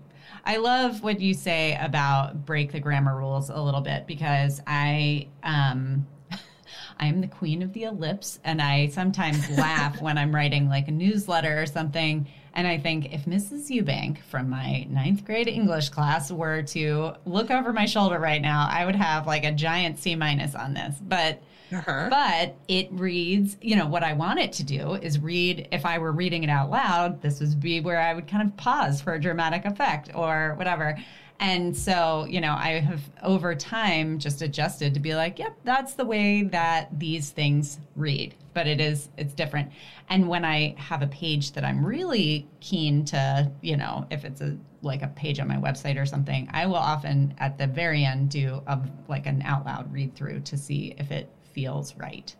I 0.45 0.58
love 0.58 1.01
what 1.01 1.19
you 1.19 1.34
say 1.34 1.77
about 1.81 2.45
break 2.45 2.71
the 2.71 2.79
grammar 2.79 3.17
rules 3.17 3.49
a 3.49 3.60
little 3.60 3.81
bit 3.81 4.05
because 4.05 4.62
I 4.67 5.27
um 5.43 6.05
I 6.99 7.08
am 7.08 7.21
the 7.21 7.27
queen 7.27 7.63
of 7.63 7.73
the 7.73 7.84
ellipse 7.84 8.39
and 8.43 8.62
I 8.62 8.88
sometimes 8.89 9.49
laugh 9.58 10.01
when 10.01 10.17
I'm 10.17 10.34
writing 10.34 10.69
like 10.69 10.88
a 10.88 10.91
newsletter 10.91 11.62
or 11.62 11.65
something 11.65 12.27
and 12.55 12.67
I 12.67 12.77
think 12.77 13.13
if 13.13 13.25
Mrs. 13.25 13.69
Eubank 13.69 14.19
from 14.23 14.49
my 14.49 14.87
ninth 14.89 15.25
grade 15.25 15.47
English 15.47 15.89
class 15.89 16.31
were 16.31 16.61
to 16.63 17.13
look 17.25 17.51
over 17.51 17.73
my 17.73 17.85
shoulder 17.85 18.17
right 18.17 18.41
now, 18.41 18.67
I 18.69 18.85
would 18.85 18.95
have 18.95 19.27
like 19.27 19.43
a 19.43 19.51
giant 19.51 19.99
C 19.99 20.15
minus 20.15 20.55
on 20.55 20.73
this. 20.73 20.95
But 21.01 21.41
uh-huh. 21.71 22.07
but 22.09 22.55
it 22.67 22.87
reads, 22.91 23.57
you 23.61 23.75
know, 23.75 23.87
what 23.87 24.03
I 24.03 24.13
want 24.13 24.39
it 24.39 24.53
to 24.53 24.63
do 24.63 24.93
is 24.93 25.19
read, 25.19 25.67
if 25.71 25.85
I 25.85 25.97
were 25.97 26.11
reading 26.11 26.43
it 26.43 26.49
out 26.49 26.69
loud, 26.69 27.21
this 27.21 27.39
would 27.39 27.59
be 27.59 27.81
where 27.81 27.99
I 27.99 28.13
would 28.13 28.27
kind 28.27 28.47
of 28.47 28.55
pause 28.55 29.01
for 29.01 29.13
a 29.13 29.19
dramatic 29.19 29.65
effect 29.65 30.11
or 30.13 30.53
whatever. 30.57 30.97
And 31.39 31.75
so, 31.75 32.25
you 32.29 32.39
know, 32.39 32.53
I 32.53 32.79
have 32.79 33.01
over 33.21 33.55
time 33.55 34.19
just 34.19 34.41
adjusted 34.41 34.93
to 34.93 34.99
be 34.99 35.15
like, 35.15 35.37
yep, 35.37 35.55
that's 35.63 35.93
the 35.93 36.05
way 36.05 36.43
that 36.43 36.97
these 36.97 37.29
things 37.29 37.79
read. 37.95 38.35
But 38.53 38.67
it 38.67 38.79
is, 38.79 39.09
it's 39.17 39.33
different. 39.33 39.71
And 40.09 40.29
when 40.29 40.45
I 40.45 40.75
have 40.77 41.01
a 41.01 41.07
page 41.07 41.51
that 41.53 41.65
I'm 41.65 41.85
really 41.85 42.47
keen 42.61 43.03
to, 43.05 43.51
you 43.61 43.75
know, 43.75 44.07
if 44.09 44.23
it's 44.23 44.41
a 44.41 44.57
like 44.81 45.01
a 45.01 45.07
page 45.07 45.39
on 45.39 45.47
my 45.47 45.57
website 45.57 45.99
or 45.99 46.05
something, 46.05 46.47
I 46.53 46.67
will 46.67 46.75
often 46.75 47.33
at 47.39 47.57
the 47.57 47.67
very 47.67 48.05
end 48.05 48.29
do 48.29 48.61
a, 48.67 48.79
like 49.07 49.25
an 49.25 49.41
out 49.41 49.65
loud 49.65 49.91
read 49.91 50.15
through 50.15 50.41
to 50.41 50.57
see 50.57 50.93
if 50.97 51.11
it 51.11 51.27
feels 51.53 51.95
right. 51.97 52.33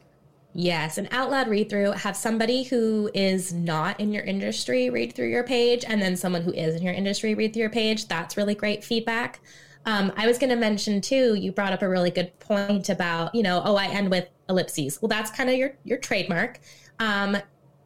Yes, 0.58 0.98
an 0.98 1.10
out 1.12 1.30
loud 1.30 1.50
read 1.50 1.70
through. 1.70 1.92
Have 1.92 2.16
somebody 2.16 2.64
who 2.64 3.12
is 3.14 3.52
not 3.52 4.00
in 4.00 4.14
your 4.14 4.24
industry 4.24 4.90
read 4.90 5.14
through 5.14 5.28
your 5.28 5.44
page, 5.44 5.84
and 5.86 6.02
then 6.02 6.16
someone 6.16 6.44
who 6.44 6.54
is 6.54 6.76
in 6.76 6.82
your 6.82 6.94
industry 6.94 7.36
read 7.36 7.52
through 7.52 7.64
your 7.64 7.70
page. 7.70 8.08
That's 8.08 8.38
really 8.38 8.56
great 8.56 8.82
feedback. 8.82 9.42
Um, 9.86 10.14
I 10.16 10.26
was 10.26 10.38
going 10.38 10.52
to 10.52 10.56
mention 10.56 11.02
too. 11.02 11.36
You 11.36 11.52
brought 11.52 11.74
up 11.74 11.82
a 11.82 11.90
really 11.90 12.10
good 12.10 12.40
point 12.40 12.88
about 12.88 13.36
you 13.36 13.44
know, 13.44 13.62
oh, 13.66 13.76
I 13.76 13.88
end 13.88 14.10
with 14.10 14.30
ellipses. 14.48 15.02
Well, 15.02 15.10
that's 15.10 15.30
kind 15.30 15.50
of 15.50 15.58
your 15.58 15.74
your 15.84 15.98
trademark. 15.98 16.62
Um, 17.00 17.36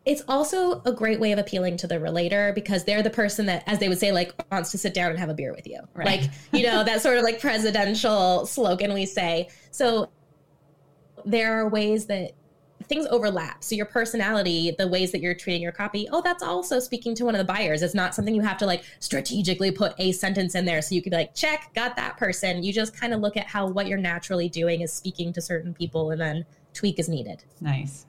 it's 0.05 0.21
also 0.27 0.84
a 0.86 0.91
great 0.91 1.19
way 1.19 1.32
of 1.32 1.39
appealing 1.39 1.77
to 1.77 1.88
the 1.88 1.99
relator 1.99 2.51
because 2.53 2.84
they're 2.84 3.01
the 3.01 3.10
person 3.10 3.47
that, 3.47 3.63
as 3.65 3.79
they 3.79 3.89
would 3.89 3.97
say, 3.97 4.12
like 4.12 4.32
wants 4.51 4.69
to 4.71 4.77
sit 4.77 4.93
down 4.93 5.10
and 5.10 5.17
have 5.17 5.29
a 5.29 5.34
beer 5.34 5.55
with 5.55 5.65
you. 5.65 5.79
Right. 5.95 6.21
Like 6.21 6.29
you 6.53 6.67
know 6.67 6.84
that 6.84 7.01
sort 7.01 7.17
of 7.17 7.23
like 7.23 7.41
presidential 7.41 8.45
slogan 8.45 8.93
we 8.93 9.08
say. 9.08 9.49
So 9.71 10.12
there 11.25 11.60
are 11.60 11.67
ways 11.67 12.05
that 12.05 12.34
things 12.89 13.08
overlap. 13.12 13.63
So 13.63 13.75
your 13.75 13.86
personality, 13.86 14.75
the 14.78 14.88
ways 14.88 15.12
that 15.12 15.21
you're 15.21 15.36
treating 15.36 15.62
your 15.62 15.71
copy, 15.71 16.10
oh, 16.12 16.21
that's 16.21 16.43
also 16.43 16.80
speaking 16.80 17.15
to 17.15 17.25
one 17.25 17.36
of 17.36 17.39
the 17.39 17.45
buyers. 17.45 17.84
It's 17.84 17.93
not 17.93 18.15
something 18.15 18.34
you 18.34 18.41
have 18.41 18.58
to 18.58 18.65
like 18.65 18.84
strategically 18.99 19.71
put 19.71 19.93
a 19.99 20.12
sentence 20.12 20.56
in 20.56 20.65
there 20.65 20.82
so 20.82 20.95
you 20.95 21.02
could 21.02 21.12
be 21.12 21.17
like, 21.17 21.36
check, 21.36 21.71
got 21.75 21.95
that 21.95 22.17
person. 22.17 22.63
You 22.63 22.73
just 22.73 22.99
kind 22.99 23.13
of 23.13 23.21
look 23.21 23.38
at 23.38 23.45
how 23.45 23.67
what 23.67 23.88
you're 23.88 23.99
naturally 23.99 24.49
doing 24.49 24.82
is 24.82 24.91
speaking 24.91 25.32
to 25.34 25.41
certain 25.41 25.73
people 25.73 26.12
and 26.12 26.19
then 26.19 26.45
tweak 26.73 26.99
is 26.99 27.08
needed. 27.08 27.43
Nice. 27.62 28.08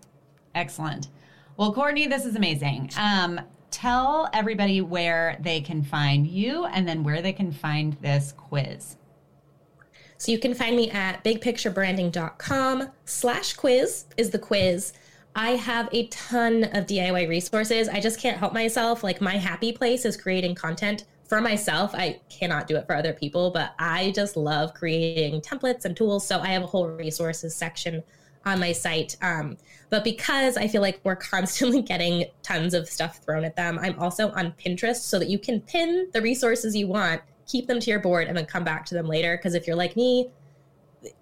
Excellent. 0.55 1.09
Well, 1.57 1.75
Courtney, 1.75 2.07
this 2.07 2.25
is 2.25 2.37
amazing. 2.37 2.91
Um, 2.97 3.41
tell 3.71 4.31
everybody 4.33 4.81
where 4.81 5.37
they 5.41 5.61
can 5.61 5.83
find 5.83 6.27
you 6.27 6.65
and 6.65 6.89
then 6.89 7.05
where 7.05 7.21
they 7.21 7.33
can 7.35 7.53
find 7.53 7.93
this 8.01 8.33
quiz. 8.33 8.97
So 10.21 10.31
you 10.31 10.39
can 10.39 10.53
find 10.53 10.77
me 10.77 10.91
at 10.91 11.25
bigpicturebranding.com 11.25 12.91
slash 13.07 13.55
quiz 13.55 14.05
is 14.19 14.29
the 14.29 14.39
quiz. 14.39 14.93
I 15.35 15.53
have 15.53 15.89
a 15.93 16.09
ton 16.09 16.65
of 16.65 16.85
DIY 16.85 17.27
resources. 17.27 17.89
I 17.89 18.01
just 18.01 18.21
can't 18.21 18.37
help 18.37 18.53
myself. 18.53 19.03
Like 19.03 19.23
my 19.23 19.39
happy 19.39 19.73
place 19.73 20.05
is 20.05 20.19
creating 20.19 20.57
content 20.57 21.05
for 21.27 21.41
myself. 21.41 21.95
I 21.95 22.21
cannot 22.29 22.67
do 22.67 22.77
it 22.77 22.87
for 22.87 22.95
other 22.95 23.15
people, 23.15 23.51
but 23.51 23.73
I 23.79 24.11
just 24.11 24.37
love 24.37 24.75
creating 24.75 25.41
templates 25.41 25.87
and 25.87 25.97
tools. 25.97 26.27
So 26.27 26.39
I 26.39 26.49
have 26.49 26.65
a 26.65 26.67
whole 26.67 26.89
resources 26.89 27.55
section 27.55 28.03
on 28.45 28.61
my 28.61 28.73
site. 28.73 29.17
Um, 29.23 29.57
but 29.89 30.05
because 30.05 30.59
I 30.59 30.69
feel 30.69 30.83
like 30.83 31.01
we're 31.03 31.17
constantly 31.33 31.81
getting 31.81 32.27
tons 32.43 32.75
of 32.75 32.91
stuff 32.91 33.21
thrown 33.25 33.43
at 33.43 33.57
them, 33.57 33.79
I'm 33.79 33.99
also 33.99 34.33
on 34.33 34.53
Pinterest 34.63 34.97
so 34.97 35.19
that 35.19 35.31
you 35.31 35.39
can 35.39 35.63
pin 35.63 36.11
the 36.13 36.21
resources 36.21 36.77
you 36.77 36.89
want 36.89 37.23
keep 37.51 37.67
them 37.67 37.81
to 37.81 37.91
your 37.91 38.01
board 38.01 38.29
and 38.29 38.37
then 38.37 38.47
come 38.47 38.65
back 38.65 38.85
to 38.87 38.95
them 38.95 39.07
later. 39.07 39.37
Because 39.37 39.55
if 39.55 39.67
you're 39.67 39.77
like 39.77 39.97
me, 39.97 40.31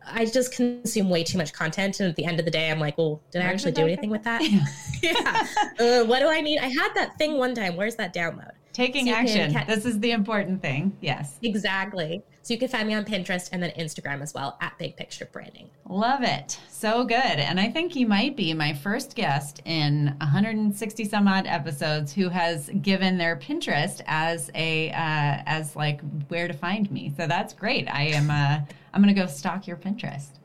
I 0.05 0.25
just 0.25 0.53
consume 0.53 1.09
way 1.09 1.23
too 1.23 1.39
much 1.39 1.53
content, 1.53 2.01
and 2.01 2.09
at 2.09 2.17
the 2.17 2.25
end 2.25 2.41
of 2.41 2.45
the 2.45 2.51
day, 2.51 2.71
I'm 2.71 2.81
like, 2.81 2.99
well, 2.99 3.21
did 3.31 3.43
I 3.43 3.45
actually 3.45 3.73
do 3.73 3.83
anything 3.83 4.11
with 4.11 4.25
that? 4.25 4.43
yeah. 5.03 5.47
Uh, 5.79 6.05
what 6.05 6.19
do 6.19 6.29
I 6.29 6.41
need? 6.41 6.59
I 6.59 6.67
had 6.67 6.93
that 6.95 7.17
thing 7.17 7.39
one 7.39 7.55
time. 7.55 7.77
Where's 7.77 7.95
that 7.97 8.13
download? 8.13 8.51
Taking 8.79 9.07
So 9.07 9.11
you 9.11 9.27
can 9.27 9.57
action. 9.57 9.65
this 9.67 9.85
is 9.85 9.99
the 9.99 10.13
important 10.13 10.63
thing. 10.63 10.97
Yes. 11.01 11.37
Exactly. 11.43 12.23
So 12.43 12.55
you 12.55 12.61
can 12.61 12.69
find 12.69 12.87
me 12.87 12.95
on 12.95 13.05
Pinterest 13.05 13.49
and 13.53 13.61
then 13.63 13.73
Instagram 13.73 14.23
as 14.23 14.33
well 14.33 14.57
at 14.61 14.79
Big 14.79 14.97
Picture 14.97 15.29
Branding. 15.33 15.69
Love 15.89 16.23
it. 16.23 16.59
So 16.71 17.05
good. 17.05 17.17
And 17.21 17.59
I 17.59 17.71
think 17.71 17.97
you 17.97 18.07
might 18.07 18.37
be 18.37 18.55
my 18.55 18.73
first 18.73 19.17
guest 19.17 19.61
in 19.65 20.15
160 20.21 21.05
some 21.05 21.27
odd 21.27 21.47
episodes 21.49 22.13
who 22.13 22.29
has 22.29 22.71
given 22.81 23.19
their 23.19 23.37
Pinterest 23.37 24.01
as 24.07 24.51
a 24.55 24.91
uh, 24.91 25.43
as 25.47 25.75
like 25.75 26.01
where 26.29 26.47
to 26.47 26.55
find 26.55 26.91
me. 26.93 27.13
So 27.17 27.27
that's 27.27 27.53
great. 27.53 27.89
I 27.93 28.05
am 28.05 28.31
uh 28.31 28.61
I'm 28.95 29.03
going 29.03 29.15
to 29.15 29.21
go 29.21 29.27
stalk 29.27 29.67
your 29.67 29.77
Pinterest. 29.77 30.39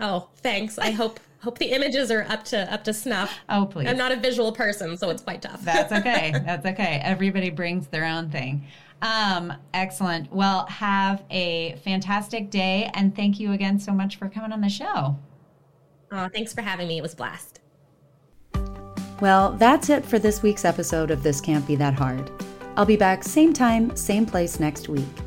Oh, 0.00 0.28
thanks. 0.38 0.78
I 0.78 0.90
hope 0.90 1.20
hope 1.44 1.58
the 1.58 1.66
images 1.66 2.10
are 2.10 2.26
up 2.28 2.44
to 2.46 2.72
up 2.72 2.84
to 2.84 2.94
snuff. 2.94 3.38
Oh, 3.48 3.66
please. 3.66 3.86
I'm 3.88 3.96
not 3.96 4.10
a 4.12 4.16
visual 4.16 4.50
person, 4.50 4.96
so 4.96 5.10
it's 5.10 5.22
quite 5.22 5.42
tough. 5.42 5.62
That's 5.62 5.92
okay. 6.00 6.32
That's 6.44 6.66
okay. 6.66 7.00
Everybody 7.04 7.50
brings 7.50 7.86
their 7.86 8.04
own 8.04 8.30
thing. 8.30 8.66
Um, 9.02 9.52
excellent. 9.74 10.32
Well, 10.32 10.66
have 10.66 11.22
a 11.30 11.76
fantastic 11.84 12.50
day 12.50 12.90
and 12.94 13.14
thank 13.14 13.38
you 13.38 13.52
again 13.52 13.78
so 13.78 13.92
much 13.92 14.16
for 14.16 14.28
coming 14.28 14.50
on 14.52 14.60
the 14.62 14.68
show. 14.68 15.18
oh, 16.10 16.28
thanks 16.32 16.54
for 16.54 16.62
having 16.62 16.88
me. 16.88 16.98
It 16.98 17.02
was 17.02 17.12
a 17.12 17.16
blast. 17.16 17.60
Well, 19.20 19.52
that's 19.52 19.90
it 19.90 20.04
for 20.04 20.18
this 20.18 20.42
week's 20.42 20.64
episode 20.64 21.10
of 21.10 21.22
This 21.22 21.40
Can't 21.40 21.66
Be 21.66 21.76
That 21.76 21.94
Hard. 21.94 22.30
I'll 22.76 22.86
be 22.86 22.96
back 22.96 23.22
same 23.22 23.52
time, 23.52 23.94
same 23.94 24.26
place 24.26 24.58
next 24.58 24.88
week. 24.88 25.23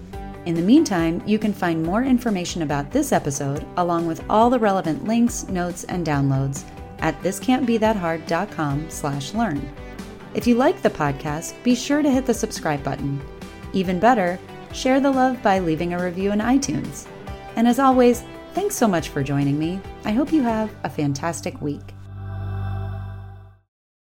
In 0.47 0.55
the 0.55 0.61
meantime, 0.61 1.21
you 1.25 1.37
can 1.37 1.51
find 1.51 1.83
more 1.83 2.03
information 2.03 2.61
about 2.61 2.89
this 2.89 3.11
episode, 3.11 3.65
along 3.75 4.07
with 4.07 4.23
all 4.29 4.49
the 4.49 4.57
relevant 4.57 5.03
links, 5.03 5.45
notes, 5.49 5.83
and 5.83 6.07
downloads 6.07 6.63
at 6.99 7.21
thiscan'tbethathard.com 7.21 8.89
slash 8.89 9.33
learn. 9.33 9.69
If 10.33 10.47
you 10.47 10.55
like 10.55 10.81
the 10.81 10.89
podcast, 10.89 11.61
be 11.63 11.75
sure 11.75 12.01
to 12.01 12.09
hit 12.09 12.25
the 12.25 12.33
subscribe 12.33 12.81
button. 12.81 13.21
Even 13.73 13.99
better, 13.99 14.39
share 14.71 15.01
the 15.01 15.11
love 15.11 15.43
by 15.43 15.59
leaving 15.59 15.93
a 15.93 16.01
review 16.01 16.31
in 16.31 16.39
iTunes. 16.39 17.07
And 17.57 17.67
as 17.67 17.77
always, 17.77 18.23
thanks 18.53 18.75
so 18.75 18.87
much 18.87 19.09
for 19.09 19.23
joining 19.23 19.59
me. 19.59 19.81
I 20.05 20.13
hope 20.13 20.31
you 20.31 20.43
have 20.43 20.73
a 20.85 20.89
fantastic 20.89 21.61
week. 21.61 21.96